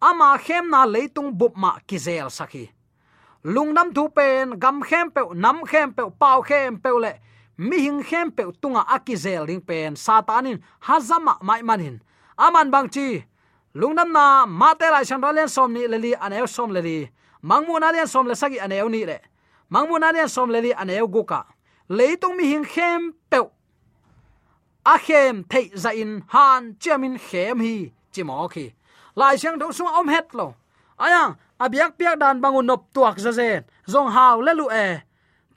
ama 0.10 0.38
khem 0.46 0.66
na 0.74 0.82
leitung 0.94 1.32
bup 1.40 1.54
ma 1.64 1.72
kizel 1.88 2.30
sakhi 2.38 2.66
lungnam 3.54 3.88
thu 3.96 4.04
pen, 4.18 4.60
gam 4.60 4.78
khem 4.82 5.12
pe 5.16 5.22
nam 5.44 5.58
khem 5.70 5.94
pe 5.98 6.04
pau 6.20 6.42
khem 6.42 6.78
pe 6.84 6.90
le, 7.04 7.14
mi 7.58 7.78
hing 7.86 8.02
khem 8.10 8.32
pe 8.32 8.44
tunga 8.62 8.84
akizel 8.96 9.44
ding 9.50 9.62
pen 9.70 9.96
satanin 10.06 10.58
hazama 10.88 11.34
mai 11.48 11.62
manin 11.70 11.96
aman 12.38 12.72
bang 12.74 12.90
chi 12.96 13.08
lungnam 13.76 14.10
na 14.12 14.46
ma 14.46 14.74
te 14.80 14.88
lai 14.94 15.04
chan 15.10 15.22
len 15.22 15.50
som 15.56 15.74
ni 15.74 15.88
leli 15.88 16.12
an 16.26 16.34
el 16.34 16.48
som 16.48 16.70
leli 16.76 17.10
mangmu 17.50 17.80
na 17.80 17.92
len 17.92 18.08
som 18.08 18.28
le 18.28 18.36
sagi 18.36 18.58
el 18.60 18.90
ni 18.90 19.06
le. 19.06 19.18
Mangmu 19.72 20.00
na 20.00 20.12
len 20.12 20.30
som 20.30 20.50
leli 20.50 20.72
an 20.82 20.90
el 20.90 21.08
guka 21.08 21.42
leitung 21.90 22.36
mi 22.38 22.46
hing 22.52 22.66
khem 22.66 23.14
pe 23.30 23.40
a 24.86 24.96
khem 25.06 25.44
thei 25.52 25.72
za 25.76 25.92
in, 25.92 26.24
han 26.28 26.76
chemin 26.80 27.18
khem 27.18 27.60
hi 27.60 27.92
chimo 28.14 28.48
khi 28.54 28.74
lai 29.16 29.38
siang 29.38 29.58
do 29.60 29.72
sung 29.72 29.88
om 29.88 30.08
het 30.10 30.34
lo. 30.34 30.56
Aya 30.98 31.36
abiak 31.60 31.98
piak 31.98 32.20
dan 32.20 32.42
bangun 32.42 32.66
nop 32.66 32.94
tuak 32.94 33.20
za 33.20 33.32
zen. 33.32 33.64
Zong 33.88 34.10
haw 34.12 34.42
le 34.42 34.54
lu 34.54 34.68
e. 34.70 35.02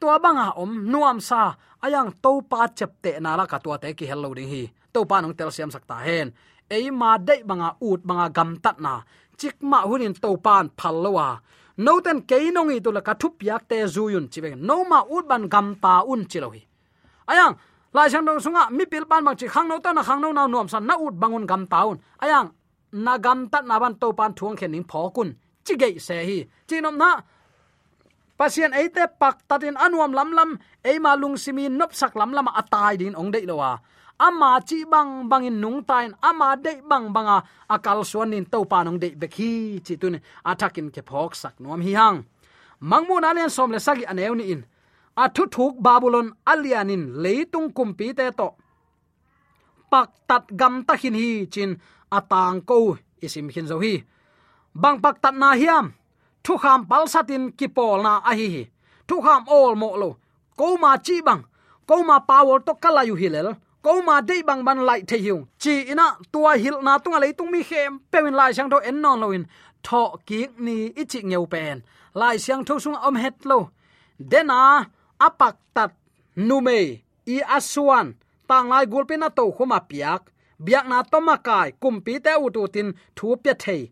Tua 0.00 0.18
banga 0.18 0.52
om 0.56 0.90
nuam 0.90 1.20
sa. 1.20 1.54
Ayang 1.82 2.12
to 2.22 2.42
pa 2.42 2.68
chep 2.68 2.92
te 3.02 3.20
na 3.20 3.36
la 3.36 3.46
ka 3.46 3.58
tua 3.58 3.78
te 3.78 3.94
ki 3.94 4.06
hello 4.06 4.34
ding 4.34 4.48
hi. 4.48 4.68
To 4.92 5.04
pa 5.04 5.20
nong 5.20 5.36
tel 5.36 5.50
siam 5.50 5.70
sakta 5.70 6.00
hen. 6.06 6.32
Ei 6.70 6.90
ma 6.90 7.18
dei 7.18 7.42
banga 7.44 7.76
ut 7.80 8.00
banga 8.04 8.28
gam 8.28 8.56
tat 8.64 8.80
na. 8.80 9.02
Chik 9.36 9.60
ma 9.60 9.84
hunin 9.84 10.14
to 10.16 10.36
pan 10.36 10.70
phal 10.76 10.96
lowa 11.04 11.40
no 11.76 12.00
ten 12.00 12.22
ke 12.24 12.50
nong 12.52 12.72
i 12.72 12.80
to 12.80 12.90
la 12.90 13.00
ka 13.00 13.14
thup 13.14 13.42
yak 13.42 13.68
te 13.68 13.84
zuyun 13.84 14.28
chibe 14.32 14.56
no 14.56 14.84
ma 14.84 15.04
ut 15.04 15.28
ban 15.28 15.48
gam 15.48 15.76
ta 15.76 16.02
un 16.02 16.24
hi, 16.30 16.62
ayang 17.28 17.54
lai 17.92 18.08
sang 18.08 18.24
dong 18.24 18.40
sunga 18.40 18.70
mi 18.70 18.84
pil 18.86 19.04
pan 19.04 19.24
mang 19.24 19.36
chi 19.36 19.46
khang 19.46 19.68
no 19.68 19.78
ta 19.78 19.92
na 19.92 20.02
khang 20.02 20.20
no 20.20 20.32
na 20.32 20.46
nuam 20.46 20.68
san 20.68 20.86
na 20.86 20.94
ut 20.96 21.14
bangun 21.14 21.46
gam 21.46 21.66
taun 21.66 21.98
ayang 22.18 22.48
nagam 23.04 23.40
tat 23.52 23.64
na 23.68 23.76
ban 23.82 23.94
to 24.00 24.08
pan 24.18 24.32
thuang 24.38 24.56
khen 24.58 24.70
ning 24.72 24.88
phokun 24.90 25.30
chigei 25.66 25.98
se 26.06 26.16
hi. 26.28 26.38
Chinom 26.68 26.96
na, 27.02 27.10
pasien 28.38 28.72
eite 28.80 29.04
pak 29.20 29.36
tatin 29.48 29.76
anuam 29.84 30.12
lam 30.18 30.30
lam 30.38 30.50
eima 30.90 31.12
lung 31.20 31.36
simi 31.42 31.64
nop 31.68 31.92
sak 32.00 32.14
lam 32.20 32.30
lam 32.36 32.48
atai 32.60 32.94
din 33.00 33.18
ong 33.20 33.30
dei 33.34 33.46
lowa. 33.50 33.72
Ama 34.26 34.50
chi 34.68 34.78
bang 34.92 35.28
bangin 35.30 35.60
nung 35.62 35.84
tain, 35.88 36.10
ama 36.28 36.56
dei 36.64 36.80
bang 36.90 37.12
banga 37.14 37.38
akal 37.74 38.00
suan 38.10 38.30
nin 38.30 38.46
to 38.52 38.64
pa 38.70 38.78
nong 38.82 38.98
de 39.02 39.08
bekhi 39.20 39.52
chi 39.86 39.94
tun 40.00 40.16
atakin 40.50 40.88
ke 40.94 41.02
phok 41.08 41.32
sak 41.42 41.54
nuam 41.62 41.80
hi 41.86 41.92
hang. 42.00 42.18
Mangmun 42.90 43.28
alian 43.28 43.50
som 43.56 43.70
le 43.74 43.80
sagi 43.86 44.04
aneu 44.12 44.34
ni 44.36 44.44
in. 44.52 44.62
A 45.22 45.24
thu 45.34 45.44
thuk 45.54 45.74
babylon 45.86 46.28
alianin 46.52 47.04
leitung 47.22 47.68
kumpi 47.76 48.08
te 48.18 48.26
to. 48.38 48.48
Pak 49.92 50.08
tat 50.28 50.44
gam 50.60 50.74
ta 50.86 50.94
hin 51.00 51.14
hi, 51.20 51.30
chin 51.52 51.70
atang 52.10 52.60
ko 52.66 52.96
isim 53.20 53.48
hin 53.48 53.66
zo 53.66 53.78
hi. 53.78 54.04
Bang 54.74 55.00
pak 55.00 55.20
tat 55.22 55.34
na 55.34 55.54
hiam. 55.54 55.92
Thu 56.44 56.56
kham 56.62 56.86
pal 56.86 57.04
satin 57.08 57.52
ki 57.58 57.68
pol 57.68 58.02
na 58.02 58.12
a 58.30 58.32
hi 58.38 58.46
hi. 58.54 58.64
Thu 59.08 59.20
kham 59.20 59.42
ol 59.48 59.74
mo 59.74 59.96
lo. 59.96 60.10
Ko 60.56 60.76
ma 60.76 60.96
chi 61.06 61.20
bang. 61.26 61.42
Ko 61.88 62.02
ma 62.02 62.18
power 62.20 62.58
to 62.66 62.74
kala 62.74 63.02
yu 63.04 63.14
hilel 63.14 63.48
ko 63.82 64.02
ma 64.02 64.20
dei 64.20 64.42
bang 64.42 64.64
ban 64.66 64.78
lai 64.88 65.00
the 65.08 65.16
hiu. 65.24 65.36
Chi 65.62 65.74
ina 65.92 66.06
tua 66.32 66.52
hil 66.62 66.76
na 66.82 66.98
tunga 66.98 67.18
le 67.20 67.32
tung 67.32 67.50
mi 67.50 67.62
khem. 67.62 67.92
Pewin 68.10 68.34
lai 68.34 68.52
sang 68.52 68.68
do 68.68 68.78
en 68.78 69.00
non 69.02 69.20
loin 69.20 69.44
tho 69.86 70.02
ki 70.26 70.40
ni 70.58 70.76
ichi 71.02 71.20
ngeu 71.22 71.46
pen. 71.52 71.76
Lai 72.14 72.36
siang 72.44 72.64
tho 72.64 72.78
sung 72.78 72.98
om 73.06 73.14
het 73.14 73.36
lo. 73.50 73.58
Dena 74.30 74.60
apak 75.26 75.56
tat 75.74 75.92
nume 76.48 76.78
i 77.34 77.36
aswan 77.56 78.06
tang 78.48 78.68
lai 78.68 78.84
gulpin 78.92 79.20
na 79.20 79.28
to 79.28 79.44
khoma 79.56 79.78
piak 79.88 80.22
biak 80.64 80.86
na 80.90 80.98
toma 81.10 81.36
kai 81.46 81.68
kumpi 81.82 82.14
te 82.24 82.32
utu 82.44 82.62
tin, 82.74 82.88
thu 83.16 83.36
pe 83.42 83.52
thei. 83.62 83.82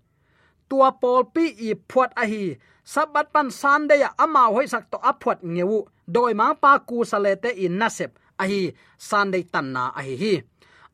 Tua 0.68 0.88
pol 1.00 1.22
pi 1.34 1.44
i 1.68 1.70
phuat 1.90 2.10
a 2.22 2.24
hi, 2.32 2.44
sabat 2.92 3.26
pan 3.34 3.48
san 3.60 3.80
de 3.88 3.94
ya 4.02 4.08
ama 4.24 4.42
hoi 4.54 4.66
sak 4.72 4.84
to 4.90 4.98
aphuat 5.10 5.38
ngeu, 5.54 5.78
doi 6.14 6.32
ma 6.40 6.46
pa 6.62 6.72
ku 6.88 6.96
sale 7.10 7.32
te 7.42 7.50
in 7.64 7.78
nasep 7.80 8.12
a 8.42 8.44
hi, 8.50 8.62
san 9.08 9.30
de 9.32 9.38
tan 9.52 9.66
na 9.74 9.82
a 9.98 10.00
hi 10.06 10.14
hi. 10.22 10.34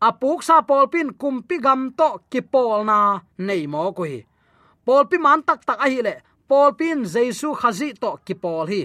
Apuk 0.08 0.40
sa 0.42 0.56
pol 0.68 0.86
pin, 0.92 1.08
kumpi 1.20 1.56
gam 1.64 1.80
to 1.98 2.08
ki 2.30 2.40
pol 2.52 2.84
na 2.90 2.98
nei 3.46 3.66
mo 3.72 3.92
ko 3.96 4.02
hi. 4.10 4.18
Pol 4.84 5.02
pi 5.10 5.16
man 5.24 5.40
tak 5.48 5.60
tak 5.68 5.78
a 5.84 5.88
hi 5.92 6.00
le 6.06 6.14
pol 6.48 6.72
pin 6.78 7.04
jesu 7.12 7.48
khazi 7.60 7.88
to 8.02 8.10
ki 8.26 8.34
pol 8.42 8.66
hi. 8.72 8.82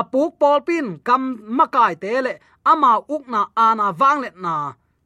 Apuk 0.00 0.30
pol 0.40 0.58
pin 0.66 0.86
kam 1.06 1.22
makai 1.58 1.94
te 2.02 2.12
le, 2.26 2.34
ama 2.72 2.92
ukna 3.14 3.40
ana 3.56 3.86
wangle 4.00 4.30
na 4.44 4.54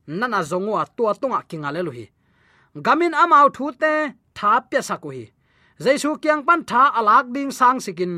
nana 0.07 0.43
zongwa 0.43 0.87
tua 0.97 1.15
tunga 1.21 1.41
kinga 1.49 1.71
le 1.73 1.81
hi. 1.91 2.07
Gamin 2.85 3.15
amau 3.23 3.49
thu 3.57 3.65
te 3.83 3.93
tha 4.35 4.51
pya 4.71 4.81
saku 4.89 5.09
hi. 5.17 5.25
Jaisu 5.85 6.11
kyang 6.23 6.43
pan 6.47 6.61
tha 6.71 6.83
alak 6.99 7.27
ding 7.35 7.51
sang 7.59 7.79
sikin 7.85 8.15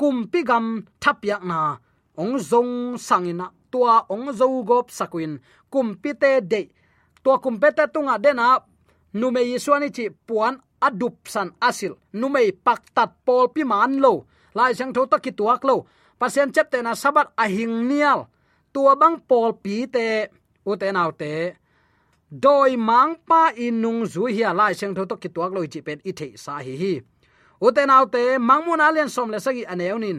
kumpi 0.00 0.40
gam 0.48 0.66
thapyak 1.02 1.42
na. 1.50 1.58
Ong 2.22 2.36
zong 2.50 2.72
sangina, 3.06 3.46
tua 3.72 3.94
ong 4.14 4.32
zo 4.38 4.46
gop 4.68 4.86
sakuin 4.98 5.32
kumpi 5.72 6.10
te 6.22 6.40
de. 6.40 6.62
Tua 7.22 7.38
kumpe 7.44 7.68
te 7.76 7.84
tunga 7.94 8.18
dena 8.24 8.46
nume 9.14 9.40
yisuani 9.50 9.88
chi 9.96 10.04
puan 10.26 10.54
adup 10.86 11.16
san 11.28 11.48
asil. 11.68 11.94
Numei 12.20 12.52
paktat 12.52 13.10
pol 13.24 13.48
pi 13.54 13.62
man 13.64 14.00
lo. 14.04 14.12
Lai 14.54 14.72
sang 14.74 14.92
tho 14.92 15.06
takki 15.06 15.32
tuak 15.38 15.64
lo. 15.64 15.76
Pasien 16.20 16.52
chep 16.54 16.70
te 16.70 16.78
na 16.82 16.92
sabat 16.94 17.28
ahing 17.36 17.88
nial. 17.88 18.28
Tua 18.72 18.92
bang 19.00 19.16
pol 19.28 19.50
pi 19.62 19.86
te 19.94 20.04
u 20.64 20.76
te 20.76 20.92
nau 20.92 21.10
te 21.20 21.32
doi 22.30 22.76
mang 22.76 23.14
pa 23.28 23.52
inung 23.56 24.06
zu 24.12 24.26
hi 24.26 24.42
lai 24.58 24.72
seng 24.74 24.94
tho 24.96 25.04
takki 25.04 25.28
tuak 25.34 25.52
lo 25.52 25.60
chi 25.72 25.80
pen 25.86 26.00
i 26.04 26.12
the 26.12 26.28
sa 26.44 26.58
hi 26.66 26.74
hi. 26.82 26.94
U 27.60 27.70
te 27.76 27.82
nau 27.86 28.04
te 28.14 28.38
mangmun 28.38 28.80
alian 28.86 29.08
som 29.08 29.30
le 29.30 29.38
sagi 29.40 29.64
aneunin 29.72 30.18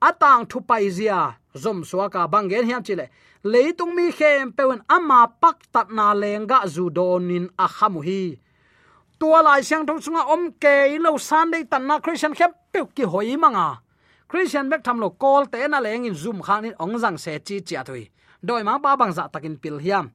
atang 0.00 0.46
thu 0.50 0.60
pai 0.60 0.90
zia, 0.90 1.20
zom 1.62 1.84
suaka 1.84 2.28
bangen 2.32 2.64
hiam 2.68 2.82
chile. 2.82 3.06
Leitung 3.44 3.94
mi 3.94 4.12
khem 4.12 4.52
pewen 4.52 4.80
ama 4.88 5.20
pak 5.42 5.58
tat 5.72 5.88
na 5.90 6.12
lenga 6.12 6.58
zu 6.74 6.90
donin 6.90 7.48
a 7.58 7.66
khamu 7.68 8.00
hi. 8.08 8.22
Tua 9.18 9.42
lai 9.42 9.60
siang 9.62 9.86
thong 9.86 10.00
sunga 10.04 10.22
om 10.34 10.52
ke 10.62 10.98
lo 11.04 11.16
san 11.18 11.50
dei 11.50 11.64
tan 11.64 11.86
na 11.86 11.98
christian 12.00 12.34
khep 12.34 12.52
pe 12.72 12.80
ki 12.94 13.04
hoi 13.04 13.36
manga. 13.36 13.80
Christian 14.28 14.70
bek 14.70 14.82
tham 14.84 15.00
lo 15.00 15.10
call 15.10 15.46
te 15.52 15.66
na 15.68 15.80
leng 15.80 16.06
in 16.06 16.14
zoom 16.14 16.40
khang 16.42 16.64
in 16.64 16.74
ong 16.78 16.96
jang 17.02 17.18
se 17.18 17.38
chi 17.46 17.60
chi 17.66 17.74
athui 17.76 18.04
doi 18.42 18.62
ma 18.62 18.78
ba 18.78 18.96
bang 18.96 19.12
za 19.12 19.22
dạ 19.22 19.28
takin 19.32 19.56
pil 19.62 19.78
hiam. 19.78 20.06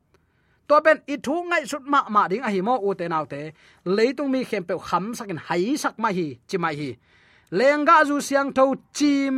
To 0.67 0.79
ben 0.85 0.97
i 1.13 1.15
thu 1.25 1.35
ngai 1.49 1.65
sut 1.71 1.81
ma 1.81 1.99
ma 2.09 2.27
ding 2.27 2.43
a 2.47 2.49
hi 2.49 2.61
mo 2.61 2.75
u 2.87 2.93
te 2.99 3.07
nau 3.07 3.25
te 3.25 3.51
leitung 3.85 4.31
mi 4.31 4.43
khem 4.49 4.63
pe 4.63 4.75
kham 4.87 5.15
sakin 5.17 5.39
hai 5.47 5.75
sak 5.83 5.99
ma 6.03 6.09
hi 6.17 6.27
chi 6.49 6.57
mai 6.57 6.75
hi 6.75 6.89
lenga 7.51 7.97
zu 8.07 8.15
siang 8.27 8.49
tho 8.57 8.65
chim, 8.97 9.35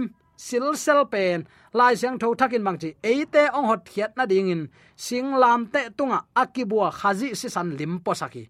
sil 0.48 0.68
sel 0.84 1.02
pen. 1.14 1.40
Lai 1.74 1.96
siang 1.96 2.18
tho 2.22 2.28
thakin 2.40 2.64
mang 2.64 2.78
chi 2.82 2.90
eite 3.12 3.44
ong 3.58 3.68
hot 3.70 3.82
khiat 3.92 4.12
na 4.18 4.26
ding 4.26 4.50
in. 4.50 4.62
Sing 4.96 5.28
lam 5.42 5.60
te 5.74 5.82
tunga 5.98 6.20
akibua 6.42 6.88
à, 6.88 6.92
khazi 7.00 7.36
si 7.40 7.48
san 7.50 7.70
lim 7.78 7.94
po 8.06 8.14
saki 8.14 8.44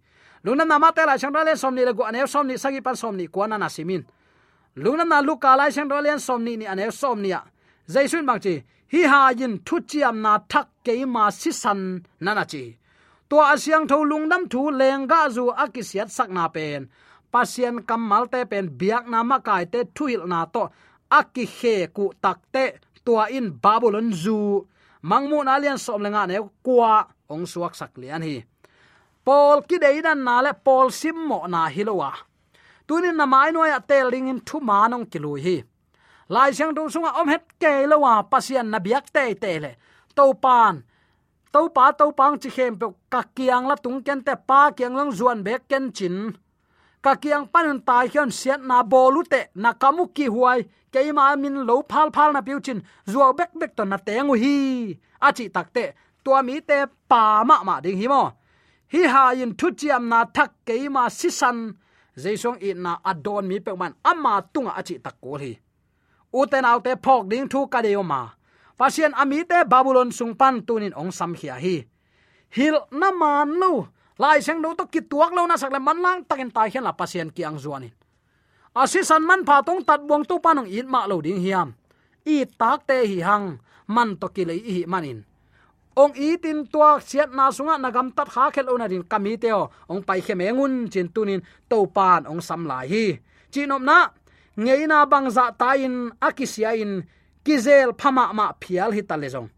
luna 0.47 0.65
nama 0.65 0.91
te 0.91 1.05
lai 1.05 1.17
som 1.19 1.75
ni 1.75 1.83
le 1.85 1.93
gu 1.93 2.03
ane 2.03 2.27
somni 2.27 2.57
sagi 2.57 2.81
pan 2.81 2.95
somni 2.95 3.27
ko 3.27 3.45
na 3.47 3.67
simin 3.67 4.03
luna 4.75 5.03
na 5.03 5.21
lu 5.21 5.37
ka 5.37 5.55
lai 5.55 5.71
chang 5.71 5.89
le 5.89 6.19
som 6.19 6.43
ni 6.43 6.65
ane 6.65 6.91
somnia 6.91 7.43
jaisun 7.87 8.19
à. 8.19 8.23
mang 8.23 8.39
chi 8.39 8.63
hi 8.91 9.01
ha 9.11 9.21
yin 9.39 9.53
thu 9.65 9.75
chiam 9.89 10.15
na 10.25 10.33
thak 10.51 10.67
ke 10.85 10.93
ma 11.15 11.23
si 11.39 11.51
san 11.61 11.81
nana 12.25 12.45
chi. 12.51 12.63
To 13.29 13.35
asyang 13.51 13.85
tho 13.89 13.97
lungnam 14.09 14.43
thu 14.51 14.61
lenga 14.79 15.21
zu 15.35 15.43
akisiat 15.63 16.09
sak 16.17 16.29
na 16.37 16.45
pen. 16.55 16.81
Pasien 17.31 17.75
kamal 17.87 18.23
te 18.33 18.39
pen 18.51 18.65
biak 18.79 19.05
na 19.11 19.19
ma 19.29 19.37
kai 19.47 19.65
te 19.73 19.79
thuil 19.95 20.21
na 20.31 20.39
to 20.53 20.63
aki 21.19 21.45
khe 21.57 21.75
ku 21.95 22.05
tak 22.23 22.39
te 22.53 22.65
tua 23.05 23.23
in 23.37 23.47
babylon 23.63 24.09
zu. 24.23 24.39
Mangmu 25.09 25.37
na 25.43 25.55
lian 25.61 25.79
som 25.85 26.01
lenga 26.05 26.23
ne 26.27 26.37
kwa 26.65 26.93
ong 27.33 27.45
suak 27.51 27.73
sak 27.79 27.91
lian 28.01 28.23
hi. 28.27 28.35
Paul 29.25 29.57
ki 29.67 29.77
dei 29.83 29.99
dan 30.05 30.23
na 30.27 30.35
le 30.45 30.51
Paul 30.65 30.87
sim 30.99 31.17
mo 31.29 31.39
na 31.53 31.61
hilowa. 31.75 32.11
Tunin 32.87 33.17
na 33.19 33.25
mai 33.33 33.51
no 33.51 33.61
ya 33.71 33.79
tel 33.89 34.13
in 34.13 34.39
thu 34.47 34.57
manong 34.69 35.05
kilui 35.11 35.41
hi 35.47 35.57
lai 36.29 36.51
siang 36.53 36.73
do 36.75 36.89
sunga 36.89 37.11
om 37.21 37.27
het 37.27 37.45
ke 37.59 37.87
lawa 37.87 38.23
pasian 38.31 38.67
na 38.71 38.79
biak 38.79 39.05
te 39.15 39.33
te 39.33 39.59
le. 39.59 39.71
To 40.15 40.33
pan. 40.33 40.83
To 41.53 41.69
pa 41.69 41.91
to 41.91 42.11
pang 42.11 42.35
chi 42.41 42.49
khem 42.49 42.73
pe 42.79 42.87
ka 43.09 43.21
kiang 43.35 43.67
la 43.67 43.75
tung 43.75 44.03
ken 44.05 44.19
te 44.27 44.33
pa 44.49 44.71
kiang 44.77 44.95
lang 44.95 45.11
zuan 45.11 45.43
bek 45.43 45.61
ken 45.69 45.91
chin. 45.91 46.35
Ka 47.03 47.15
kiang 47.15 47.45
panun 47.47 47.79
tai 47.87 48.07
hian 48.11 48.29
siat 48.31 48.61
na 48.69 48.83
bolu 48.83 49.23
te 49.23 49.41
na 49.55 49.73
kamu 49.73 50.03
ki 50.15 50.25
huai 50.33 50.59
ke 50.91 50.99
ma 51.13 51.35
min 51.35 51.63
lo 51.67 51.75
phal 51.89 52.09
phal 52.15 52.29
na 52.33 52.41
piu 52.41 52.59
chin 52.59 52.79
zuaw 53.11 53.31
bek 53.39 53.51
bek 53.59 53.71
to 53.77 53.83
na 53.85 53.97
tengu 53.97 54.35
hi. 54.43 54.97
Đặc 55.53 55.73
te, 55.73 55.93
tua 56.23 56.41
mi 56.41 56.59
te 56.61 56.85
pa 57.09 57.43
ma 57.43 57.63
ma 57.63 57.79
ding 57.81 57.97
hi 57.97 58.07
mo. 58.07 58.23
Hi 58.93 59.01
ha 59.13 59.23
in 59.31 59.51
thu 59.59 59.67
chiam 59.79 60.03
na 60.09 60.25
thak 60.35 60.51
ke 60.65 60.89
ma 60.89 61.09
sisan 61.09 61.57
jaisong 62.23 62.59
i 62.61 62.73
na 62.73 62.91
adon 63.03 63.47
mi 63.47 63.59
pe 63.59 63.71
man 63.75 63.93
ama 64.03 64.33
tunga 64.53 64.71
achi 64.79 64.95
tak 65.05 65.15
ko 65.21 65.37
hi 65.37 65.57
uten 66.33 66.65
autte 66.65 66.95
phok 67.03 67.29
ding 67.29 67.47
thu 67.51 67.67
ka 67.67 67.81
deoma 67.81 68.37
pasien 68.77 69.11
ami 69.17 69.41
te 69.43 69.65
babylon 69.65 70.13
sungpan 70.13 70.61
tunin 70.61 70.93
ong 70.93 71.09
sam 71.09 71.33
hia 71.33 71.57
hi. 71.57 71.89
Hil 72.53 72.77
na 72.93 73.09
man 73.11 73.57
lo 73.57 73.89
lai 74.21 74.39
seng 74.39 74.61
do 74.61 74.71
to 74.77 74.85
ki 74.87 75.01
tuak 75.09 75.33
lo 75.33 75.43
na 75.49 75.57
sak 75.57 75.73
le 75.73 75.81
man 75.81 75.99
lang 75.99 76.23
takin 76.29 76.53
tai 76.53 76.69
hian 76.69 76.85
la 76.85 76.93
pasien 76.93 77.33
ki 77.33 77.41
ang 77.43 77.57
zuanin. 77.57 77.91
Asisan 78.77 79.25
man 79.25 79.41
pha 79.41 79.65
tong 79.65 79.81
tat 79.81 80.05
buang 80.05 80.23
tu 80.23 80.37
panong 80.37 80.69
in 80.69 80.85
ma 80.85 81.09
lo 81.09 81.17
ding 81.19 81.41
hiam. 81.41 81.73
I 82.23 82.45
tak 82.45 82.85
te 82.85 83.01
hi 83.01 83.19
hang. 83.25 83.57
Man 83.89 84.19
to 84.21 84.29
ki 84.29 84.45
le 84.45 84.53
hi 84.53 84.85
manin. 84.85 85.25
Ong 85.97 86.13
i 86.13 86.37
tin 86.37 86.69
tua 86.69 87.01
siat 87.01 87.33
na 87.33 87.49
sunga 87.49 87.81
nagam 87.81 88.13
tat 88.13 88.29
kha 88.29 88.53
khel 88.53 88.69
ona 88.69 88.85
din 88.85 89.01
kami 89.01 89.41
teo 89.41 89.73
ong 89.89 90.05
pai 90.05 90.21
khe 90.21 90.37
mengun 90.37 90.85
chin 90.93 91.09
tunin 91.09 91.41
to 91.65 91.89
pan 91.89 92.29
ong 92.29 92.37
sam 92.37 92.69
lai 92.69 92.85
hi. 92.85 93.05
Chinom 93.49 93.81
na 93.81 94.13
ngeina 94.59 95.05
bangza 95.05 95.51
bang 95.59 96.11
akisia 96.21 96.75
in 96.75 97.03
kizel 97.45 97.93
phama 97.99 98.33
ma 98.33 98.53
phial 98.61 98.91
hi 98.91 99.01
talejong 99.01 99.49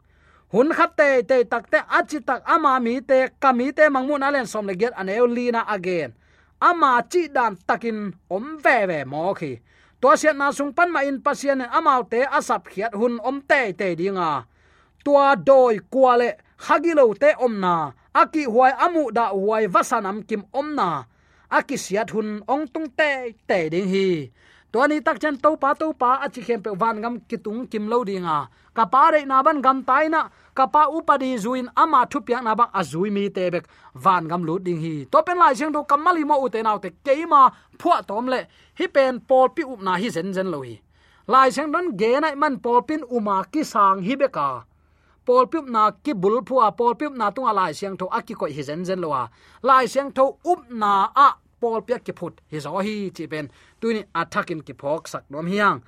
hun 0.54 0.70
khatte 0.78 1.08
te 1.30 1.38
takte 1.52 1.80
achi 1.98 2.20
tak 2.28 2.42
ama 2.46 2.80
mi 2.80 3.02
te, 3.10 3.20
kami 3.40 3.72
te 3.78 3.86
mangmun 3.90 4.26
alen 4.28 4.48
som 4.48 4.66
le 4.68 4.74
get 4.82 4.94
aneu 5.02 5.28
lina 5.28 5.62
again. 5.76 6.12
Ama 6.62 6.92
chi 7.12 7.22
dan 7.36 7.54
takin 7.68 8.00
om 8.30 8.46
ve 8.64 8.78
ve 8.90 9.00
mo 9.12 9.34
khi. 9.40 9.52
To 10.02 10.16
sian 10.18 10.38
na 10.38 10.52
sung 10.52 10.74
pan 10.74 10.90
ma 10.92 11.02
in 11.10 11.22
pasien 11.26 11.62
amau 11.78 12.02
te 12.12 12.20
asap 12.38 12.64
khiat 12.72 12.94
hun 13.00 13.20
om 13.30 13.38
te 13.50 13.62
te 13.80 13.88
dinga. 14.00 14.32
Tua 15.04 15.36
doi 15.36 15.80
kwale 15.94 16.30
hagilo 16.66 17.06
te 17.22 17.30
omna 17.46 17.94
aki 18.22 18.44
huai 18.54 18.74
amu 18.86 19.04
da 19.18 19.26
huai 19.30 19.66
vasanam 19.74 20.18
kim 20.28 20.44
omna 20.60 20.90
aki 21.58 21.78
siat 21.86 22.10
hun 22.14 22.30
ong 22.54 22.66
tung 22.74 22.90
te 23.00 23.12
te 23.48 23.70
ding 23.74 23.90
hi 23.94 24.08
to 24.72 24.88
ni 24.88 25.02
tak 25.02 25.18
chan 25.22 25.36
to 25.44 25.50
pa 25.62 25.74
to 25.74 25.94
pa 26.02 26.10
achi 26.26 26.42
khem 26.48 26.60
pe 26.66 26.72
van 26.82 27.02
gam 27.04 27.16
kitung 27.30 27.62
kim 27.72 27.88
lo 27.92 28.04
dinga 28.10 28.38
ka 28.80 28.86
pa 28.86 29.04
re 29.14 29.22
na 29.26 29.44
ban 29.44 29.62
gam 29.66 29.84
tai 29.84 30.08
na, 30.14 30.22
ka 30.58 30.66
pa 30.74 30.82
upadi 30.98 31.36
zuin 31.44 31.68
ama 31.76 32.06
thu 32.12 32.20
piak 32.28 32.42
na 32.48 32.56
ba 32.60 32.66
azui 32.80 33.10
mi 33.16 33.24
te 33.36 33.44
bek. 33.54 33.66
Van 34.04 34.24
gam 34.30 34.42
lu 34.48 34.56
ding 34.66 34.80
hi. 34.86 34.94
To 35.12 35.20
pen 35.28 35.38
lai 35.42 35.54
jeng 35.60 35.74
do 35.76 35.84
kamali 35.92 36.24
mo 36.30 36.36
ute 36.46 36.60
naw 36.64 36.78
te 36.84 36.90
keima 37.06 37.42
phua 37.80 37.98
tom 38.10 38.26
le. 38.34 38.40
Hi 38.80 38.86
pen 38.96 39.20
pol 39.30 39.48
pi 39.56 39.64
up 39.74 39.82
na 39.88 39.94
hi 40.02 40.08
zen 40.16 40.34
zen 40.36 40.48
lo 40.54 40.60
hi. 40.68 40.76
Lai 41.28 41.48
jeng 41.56 41.72
don 41.74 41.86
ge 42.00 42.12
nai 42.24 42.36
man 42.42 42.56
pol 42.64 42.80
pin 42.88 43.02
uma 43.16 43.36
ki 43.52 43.62
sang 43.74 44.00
hi 44.08 44.16
beka 44.22 44.50
pol 45.30 45.46
piup 45.52 45.66
na 45.70 45.92
ki 46.04 46.14
bul 46.22 46.42
phua 46.48 46.68
pol 46.78 46.94
piup 47.00 47.14
na 47.20 47.30
tunga 47.36 47.54
lai 47.60 47.72
siang 47.78 47.96
tho 48.00 48.06
aki 48.18 48.34
ko 48.40 48.46
hi 48.56 48.62
zen 48.70 48.82
zen 48.88 49.00
lowa 49.04 49.24
lai 49.68 49.86
siang 49.94 50.10
tho 50.18 50.26
up 50.52 50.62
na 50.82 50.94
a 51.26 51.28
pol 51.62 51.82
pia 51.88 51.98
ki 52.06 52.13
phut 52.19 52.36
hi 52.52 52.58
zo 52.65 52.72
hi 52.88 52.95
chi 53.15 53.24
ben 53.32 53.45
tuini 53.80 54.02
attacking 54.22 54.63
ki 54.67 54.74
phok 54.82 55.04
sak 55.12 55.24
nom 55.32 55.48
hiang. 55.54 55.80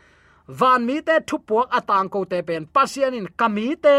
Van 0.60 0.82
mi 0.88 0.98
te 1.08 1.16
thu 1.28 1.38
puak 1.48 1.68
atang 1.78 2.10
ko 2.14 2.20
te 2.32 2.38
pen, 2.48 2.64
pasian 2.76 3.14
in 3.20 3.28
kami 3.40 3.68
te. 3.86 3.98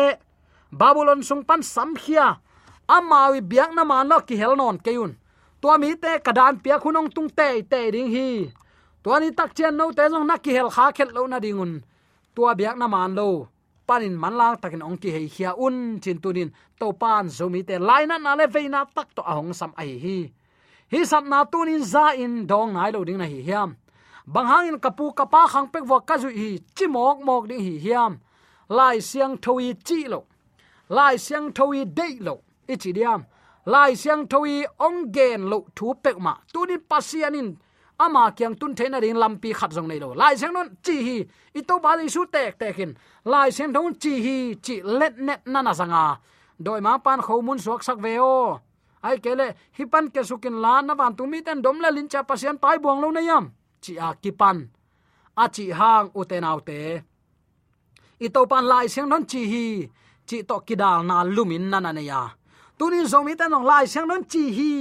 Babylon 0.80 1.22
sung 1.28 1.44
pan 1.48 1.62
sam 1.74 1.90
khia 2.02 2.26
amawi 2.88 3.40
biak 3.50 3.70
na 3.76 3.82
ma 3.85 3.98
lo 4.11 4.18
ki 4.28 4.37
hel 4.40 4.54
non 4.56 4.78
keun 4.87 5.12
tua 5.61 5.78
mi 5.82 5.90
te 6.02 6.12
kadan 6.26 6.54
pia 6.62 6.76
khunong 6.82 7.08
tung 7.14 7.30
te 7.38 7.48
te 7.70 7.80
ding 7.94 8.11
hi. 8.14 8.28
Tua 9.02 9.16
ni 9.20 9.28
tak 9.38 9.50
chen 9.56 9.76
no 9.76 9.85
te 9.96 10.04
jong 10.12 10.26
na 10.26 10.37
ki 10.44 10.52
hel 10.56 10.70
kha 10.74 10.87
khet 10.96 11.11
lo 11.16 11.26
na 11.26 11.38
dingun 11.44 11.72
tua 12.35 12.50
biak 12.58 12.76
na 12.80 12.87
man 12.94 13.14
lo. 13.18 13.28
Panin 13.87 14.14
manlang 14.22 14.56
takin 14.62 14.82
ongki 14.88 15.11
hei 15.16 15.28
khia 15.35 15.50
un, 15.66 16.00
chin 16.02 16.18
tunin 16.22 16.50
to 16.80 16.87
pan 17.00 17.26
zomi 17.37 17.61
te 17.68 17.74
laina 17.88 18.16
na 18.18 18.35
le 18.38 18.46
veina 18.54 18.80
tak 18.96 19.08
to 19.16 19.22
ahong 19.30 19.52
sam 19.54 19.72
ai 19.80 19.92
hi 20.04 20.18
hi 20.92 21.05
sam 21.05 21.28
na 21.33 21.44
tunin 21.44 21.83
za 21.92 22.12
in 22.22 22.46
dong 22.46 22.74
nai 22.74 22.90
lo 22.92 23.05
ding 23.05 23.18
na 23.18 23.24
hi 23.24 23.40
hiam. 23.48 23.76
Bang 24.26 24.66
in 24.68 24.78
kapu 24.78 25.14
kapa 25.16 25.48
khang 25.52 25.68
pek 25.72 25.85
wa 25.90 25.98
ka 26.00 26.16
ju 26.22 26.28
hi 26.28 26.59
chi 26.76 26.87
mok 26.87 27.18
mok 27.24 27.48
ding 27.48 27.64
hi 27.66 27.74
hiam. 27.85 28.12
Lai 28.68 29.00
siang 29.00 29.37
thoi 29.44 29.74
chi 29.87 30.05
lo. 30.12 30.20
Lai 30.88 31.16
siang 31.16 31.52
thoi 31.52 31.85
dei 31.98 32.18
lo. 32.20 32.35
Ichi 32.68 32.92
diam. 32.92 33.24
Lai 33.64 33.94
siang 33.94 34.28
thoi 34.28 34.64
ong 34.87 35.12
gen 35.14 35.48
lo 35.50 35.59
thu 35.76 35.94
pek 36.05 36.18
ma. 36.18 36.35
Tunin 36.52 36.81
pasianin 36.90 37.48
ama 37.98 38.31
kyang 38.37 38.55
tun 38.61 38.74
thena 38.74 39.00
ring 39.00 39.16
lampi 39.22 39.50
khat 39.59 39.70
jong 39.72 39.88
nei 39.88 39.98
lo. 39.98 40.12
Lai 40.14 40.37
siang 40.37 40.52
non 40.52 40.68
chi 40.85 40.96
hi. 41.07 41.16
I 41.55 41.61
to 41.68 41.78
ba 41.81 41.96
su 42.09 42.22
tek 42.35 42.59
tek 42.59 42.78
in. 42.78 42.92
Lai 43.24 43.48
siang 43.50 43.72
thon 43.72 43.94
chi 44.02 44.12
hi 44.24 44.37
chi 44.64 44.74
let 44.83 45.14
net 45.18 45.40
na 45.46 45.62
na 45.62 45.72
sanga 45.72 46.20
doi 46.64 46.81
ma 46.81 46.98
pan 46.98 47.20
khomun 47.26 47.59
suak 47.59 47.83
sak 47.83 47.98
veo 48.05 48.61
ai 49.06 49.16
kele 49.24 49.46
hi 49.76 49.84
pan 49.92 50.04
ke 50.14 50.22
sukin 50.30 50.56
lan 50.64 50.86
na 50.86 50.94
van 51.00 51.12
tu 51.18 51.24
mi 51.32 51.38
ten 51.46 51.58
dom 51.64 51.76
la 51.84 51.90
lin 51.96 52.08
cha 52.12 52.20
pasian 52.28 52.56
pai 52.62 52.76
buang 52.82 53.00
lo 53.02 53.08
na 53.16 53.20
yam 53.28 53.44
chi 53.82 53.92
a 53.98 54.08
à, 54.08 54.08
ki 54.22 54.30
pan 54.40 54.56
a 55.42 55.44
à, 55.44 55.44
chi 55.54 55.64
hang 55.78 56.06
u 56.18 56.20
te 56.30 56.36
nau 56.44 56.58
te 56.68 56.80
i 58.24 58.28
to 58.34 58.40
pan 58.50 58.64
lai 58.72 58.86
siang 58.92 59.08
non 59.12 59.24
chi 59.30 59.42
hi 59.52 59.66
chi 60.28 60.38
to 60.48 60.56
kidal 60.66 60.98
na 61.10 61.16
lumin 61.36 61.64
na 61.72 61.78
na 61.84 61.90
ne 61.98 62.02
ya 62.10 62.22
tunin 62.78 63.06
zomi 63.12 63.32
ten 63.40 63.50
nong 63.54 63.66
lai 63.70 63.84
siang 63.92 64.06
non 64.10 64.22
chi 64.32 64.42
hi 64.58 64.72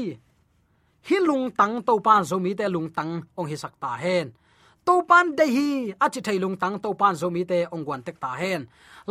hi 1.08 1.18
lung 1.28 1.46
tang 1.60 1.76
to 1.88 1.94
pan 2.06 2.22
zomi 2.30 2.52
te 2.60 2.66
lung 2.76 2.90
tang 2.98 3.12
ong 3.40 3.48
hi 3.52 3.56
sak 3.64 3.74
ta 3.84 3.92
hen 4.04 4.28
to 4.86 4.94
pan 5.10 5.26
de 5.38 5.46
hi 5.56 5.70
a 6.04 6.06
chi 6.14 6.22
thai 6.28 6.38
lung 6.44 6.56
tang 6.62 6.76
to 6.84 6.90
pan 7.02 7.14
zomi 7.22 7.42
te 7.52 7.58
ong 7.74 7.84
wan 7.90 8.02
tek 8.06 8.18
ta 8.24 8.32
hen 8.42 8.62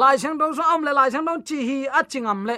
lai 0.00 0.14
siang 0.22 0.38
dong 0.40 0.54
so 0.56 0.62
am 0.62 0.80
le 0.86 0.92
lai 0.98 1.08
siang 1.12 1.26
dong 1.28 1.42
chi 1.48 1.58
hi 1.68 1.78
a 1.98 2.00
chingam 2.10 2.40
le 2.48 2.56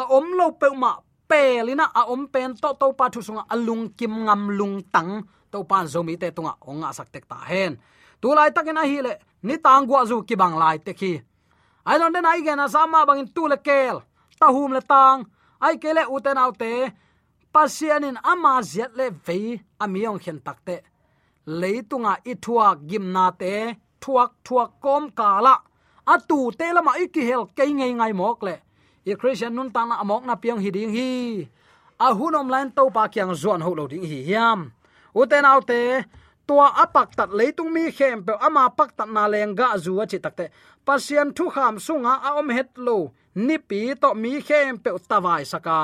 a 0.00 0.02
om 0.16 0.26
lo 0.38 0.46
pe 0.60 0.68
ma 0.82 0.92
pe 1.30 1.62
lina 1.66 1.86
a 2.00 2.02
om 2.12 2.22
pen 2.32 2.50
to 2.62 2.68
to 2.80 2.86
pa 2.98 3.06
thu 3.12 3.20
sunga 3.26 3.42
alung 3.54 3.84
kim 3.98 4.14
ngam 4.26 4.42
lung 4.58 4.76
tang 4.94 5.12
to 5.52 5.58
pan 5.70 5.84
zomi 5.92 6.14
te 6.20 6.28
tunga 6.36 6.52
onga 6.70 6.88
sak 6.98 7.08
tek 7.12 7.24
ta 7.30 7.38
hen. 7.50 7.72
Tu 8.20 8.28
lai 8.34 8.50
takin 8.56 8.80
a 8.82 8.84
hi 8.90 8.98
le, 9.06 9.12
ni 9.46 9.54
tang 9.64 9.86
gwa 9.88 10.00
zu 10.10 10.16
ki 10.28 10.34
bang 10.40 10.56
lai 10.62 10.76
te 10.86 10.92
khi. 11.00 11.12
Ai 11.88 11.96
lon 12.00 12.12
den 12.14 12.26
ai 12.30 12.40
gena 12.46 12.66
sama 12.74 13.06
bangin 13.08 13.28
tu 13.34 13.42
le 13.52 13.56
kel, 13.68 13.96
ta 14.40 14.46
hum 14.54 14.72
le 14.76 14.80
tang. 14.92 15.18
Ai 15.60 15.74
kele 15.82 16.02
uten 16.14 16.38
autte 16.44 16.72
pasianin 17.52 18.16
ama 18.30 18.52
ziat 18.70 18.92
le 18.98 19.06
ve 19.26 19.38
amiong 19.82 20.20
khen 20.24 20.38
takte 20.46 20.76
leitunga 21.60 22.12
ithua 22.30 22.68
gimna 22.88 23.26
te, 23.40 23.54
thuak 24.02 24.30
thuak 24.46 24.70
kom 24.84 25.04
kala 25.18 25.54
atu 26.14 26.38
te 26.58 26.66
lama 26.76 26.92
ikihel 27.04 27.42
ke 27.56 27.64
ngai 27.78 27.92
ngai 27.98 28.12
mok 28.20 28.42
le 28.46 28.54
i 29.08 29.14
christian 29.16 29.56
nun 29.56 29.72
tang 29.72 29.92
amok 29.92 30.22
na 30.28 30.36
piang 30.36 30.60
hi 30.60 30.70
ding 30.76 30.92
hi. 30.92 31.10
A 31.98 32.08
hunom 32.12 32.48
lan 32.52 32.68
to 32.76 32.84
pa 32.92 33.08
kyang 33.08 33.32
zon 33.34 33.64
ho 33.64 33.70
lo 33.72 33.84
ding 33.88 34.04
hi 34.04 34.18
hiam. 34.28 34.60
Uten 35.16 35.48
autte 35.48 36.04
tua 36.46 36.68
apak 36.84 37.16
tat 37.16 37.30
leitung 37.38 37.72
mi 37.72 37.88
khem 37.96 38.24
pe 38.26 38.32
ama 38.46 38.68
pak 38.78 38.90
tat 38.96 39.08
na 39.08 39.24
lenga 39.32 39.68
zuwa 39.84 40.04
chi 40.10 40.18
takte 40.24 40.46
pasian 40.86 41.28
thu 41.36 41.44
kham 41.54 41.74
sunga 41.86 42.14
a 42.28 42.28
om 42.40 42.48
het 42.56 42.70
lo, 42.86 42.98
ni 43.46 43.56
pi 43.68 43.80
to 44.02 44.12
mi 44.22 44.32
khem 44.48 44.76
pe 44.84 44.90
tawai 45.10 45.44
saka. 45.52 45.80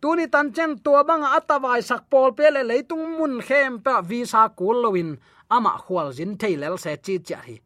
Tuni 0.00 0.26
tan 0.32 0.52
chen 0.54 0.72
tua 0.84 1.00
bang 1.08 1.24
atawai 1.36 1.80
sak 1.88 2.02
pol 2.10 2.30
pe 2.38 2.46
le 2.54 2.62
leitung 2.70 3.04
mun 3.18 3.34
khem 3.46 3.72
pe 3.84 3.94
visa 4.08 4.42
kul 4.58 4.76
lowin 4.84 5.10
ama 5.50 5.72
khwal 5.84 6.08
jin 6.16 6.32
thailel 6.40 6.76
se 6.84 6.92
chi 7.04 7.14
cha 7.28 7.38
hi 7.46 7.56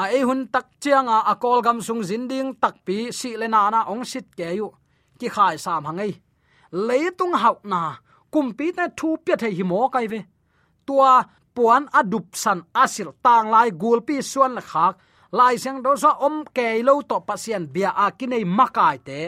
a 0.00 0.04
e 0.18 0.20
hun 0.28 0.40
tak 0.54 0.66
chianga 0.82 1.18
a 1.30 1.34
kol 1.42 1.60
gam 1.66 1.78
sung 1.86 2.02
jin 2.08 2.24
ding 2.30 2.50
tak 2.62 2.74
pi 2.86 2.96
si 3.18 3.30
le 3.40 3.46
na 3.48 3.60
na 3.74 3.80
ong 3.92 4.04
sit 4.10 4.26
ke 4.38 4.48
yu. 4.58 4.68
Ki 5.18 5.28
khai 5.34 5.56
sam 5.64 5.84
hangai 5.88 6.12
leitung 6.86 7.34
hau 7.42 7.56
na 7.72 7.82
kumpi 8.32 8.66
na 8.76 8.84
thu 8.98 9.08
pya 9.24 9.36
the 9.40 9.48
hi 9.56 9.62
mo 9.70 9.88
kai 9.94 10.06
ve. 10.12 10.20
Tua 10.86 11.12
puan 11.54 11.82
adup 11.98 12.26
san 12.42 12.58
asil 12.82 13.08
tang 13.24 13.50
lai 13.54 13.68
gulpi 13.82 14.16
suan 14.30 14.54
la 14.56 14.62
khak. 14.70 14.94
Lai 15.38 15.54
seng 15.62 15.82
do 15.84 15.92
so 16.02 16.10
om 16.26 16.36
ke 16.56 16.66
lo 16.86 16.94
to 17.10 17.16
pasien 17.28 17.64
bia 17.74 17.90
a 18.04 18.06
kinai 18.18 18.44
makai 18.58 18.96
te. 19.06 19.20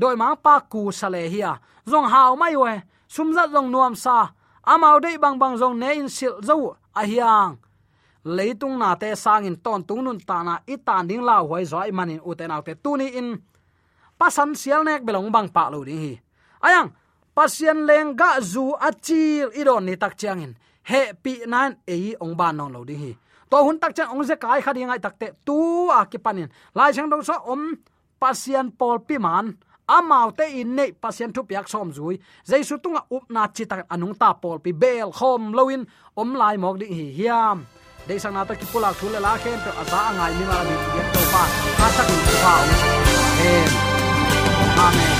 Doi 0.00 0.14
ma 0.20 0.28
pa 0.44 0.54
ku 0.72 0.82
sale 0.98 1.22
hia 1.32 1.52
zong 1.90 2.08
hau 2.12 2.36
mai 2.40 2.54
we. 2.62 2.74
Sum 3.14 3.28
za 3.36 3.44
zong 3.54 3.68
nuam 3.72 3.94
sa. 4.04 4.18
Amau 4.72 4.96
dei 5.04 5.16
bang 5.22 5.36
bang 5.40 5.56
zong 5.60 5.76
ne 5.82 5.90
in 6.00 6.08
sil 6.16 6.34
zo 6.48 6.56
a 7.00 7.02
hiang 7.10 7.52
leitung 8.36 8.76
na 8.78 8.94
te 9.00 9.14
sang 9.16 9.48
in 9.48 9.56
ton 9.64 9.82
tungnun 9.88 10.20
ta 10.28 10.42
na 10.42 10.54
ita 10.66 11.02
ding 11.08 11.24
lao 11.24 11.48
hoi 11.48 11.64
zoi 11.64 11.90
manin 11.92 12.20
uten 12.20 12.50
autte 12.50 12.76
tuni 12.84 13.08
in. 13.20 13.28
Pasan 14.18 14.54
sial 14.54 14.82
nek 14.84 15.06
belong 15.06 15.30
bang 15.32 15.48
pa 15.48 15.70
lo 15.72 15.84
ding 15.88 16.00
hi. 16.04 16.14
Ayang, 16.66 16.90
pasien 17.34 17.86
leng 17.88 18.18
ga 18.18 18.40
zu 18.42 18.74
achil 18.88 19.48
idon 19.54 19.86
ni 19.86 19.94
tak 19.96 20.18
changin 20.20 20.52
he 20.90 21.12
pi 21.22 21.32
nan 21.46 21.76
e 21.86 22.14
ong 22.20 22.34
ban 22.36 22.56
non 22.56 22.72
lo 22.72 22.84
ding 22.84 22.98
hi. 22.98 23.12
To 23.50 23.56
hun 23.64 23.78
tak 23.78 23.94
chang 23.96 24.10
ong 24.12 24.24
ze 24.26 24.36
kai 24.36 24.60
khadi 24.60 24.84
ngai 24.84 25.00
takte 25.00 25.32
tu 25.46 25.88
a 25.88 26.04
ki 26.10 26.18
panin 26.18 26.48
lai 26.74 26.92
chang 26.92 27.08
dong 27.08 27.22
so 27.22 27.34
om 27.46 27.62
pasian 28.20 28.68
pol 28.78 28.98
pi 29.08 29.16
man 29.18 29.56
amau 29.88 30.28
te 30.36 30.44
in 30.60 30.74
nei 30.76 30.90
pasien 30.92 31.32
thu 31.32 31.46
piak 31.48 31.68
som 31.68 31.88
zui. 31.92 32.18
Jaisu 32.44 32.76
tunga 32.82 33.02
up 33.16 33.24
na 33.30 33.46
chi 33.54 33.64
tak 33.70 33.86
anung 33.94 34.14
ta 34.20 34.32
pol 34.42 34.58
pi 34.64 34.72
bel 34.72 35.08
khom 35.18 35.54
loin 35.56 35.82
om 36.20 36.34
lai 36.40 36.56
mok 36.56 36.76
ding 36.80 36.92
hi 36.98 37.06
hiam 37.18 37.58
de 38.08 38.18
sang 38.18 38.32
na 38.32 38.42
ta 38.48 38.54
ki 38.60 38.66
pulak 38.72 38.94
thule 39.00 39.18
la 39.26 39.32
khen 39.42 39.58
to 39.64 39.70
asa 39.82 39.98
angai 40.08 40.32
ni 40.38 40.44
ma 40.50 40.58
mi 40.68 40.76
ge 40.94 41.02
to 41.12 41.22
pa 41.32 41.42
ka 41.78 41.88
tak 41.96 42.08
ni 42.12 42.36
pa 42.42 42.54
om 44.64 44.84
amen 44.86 45.17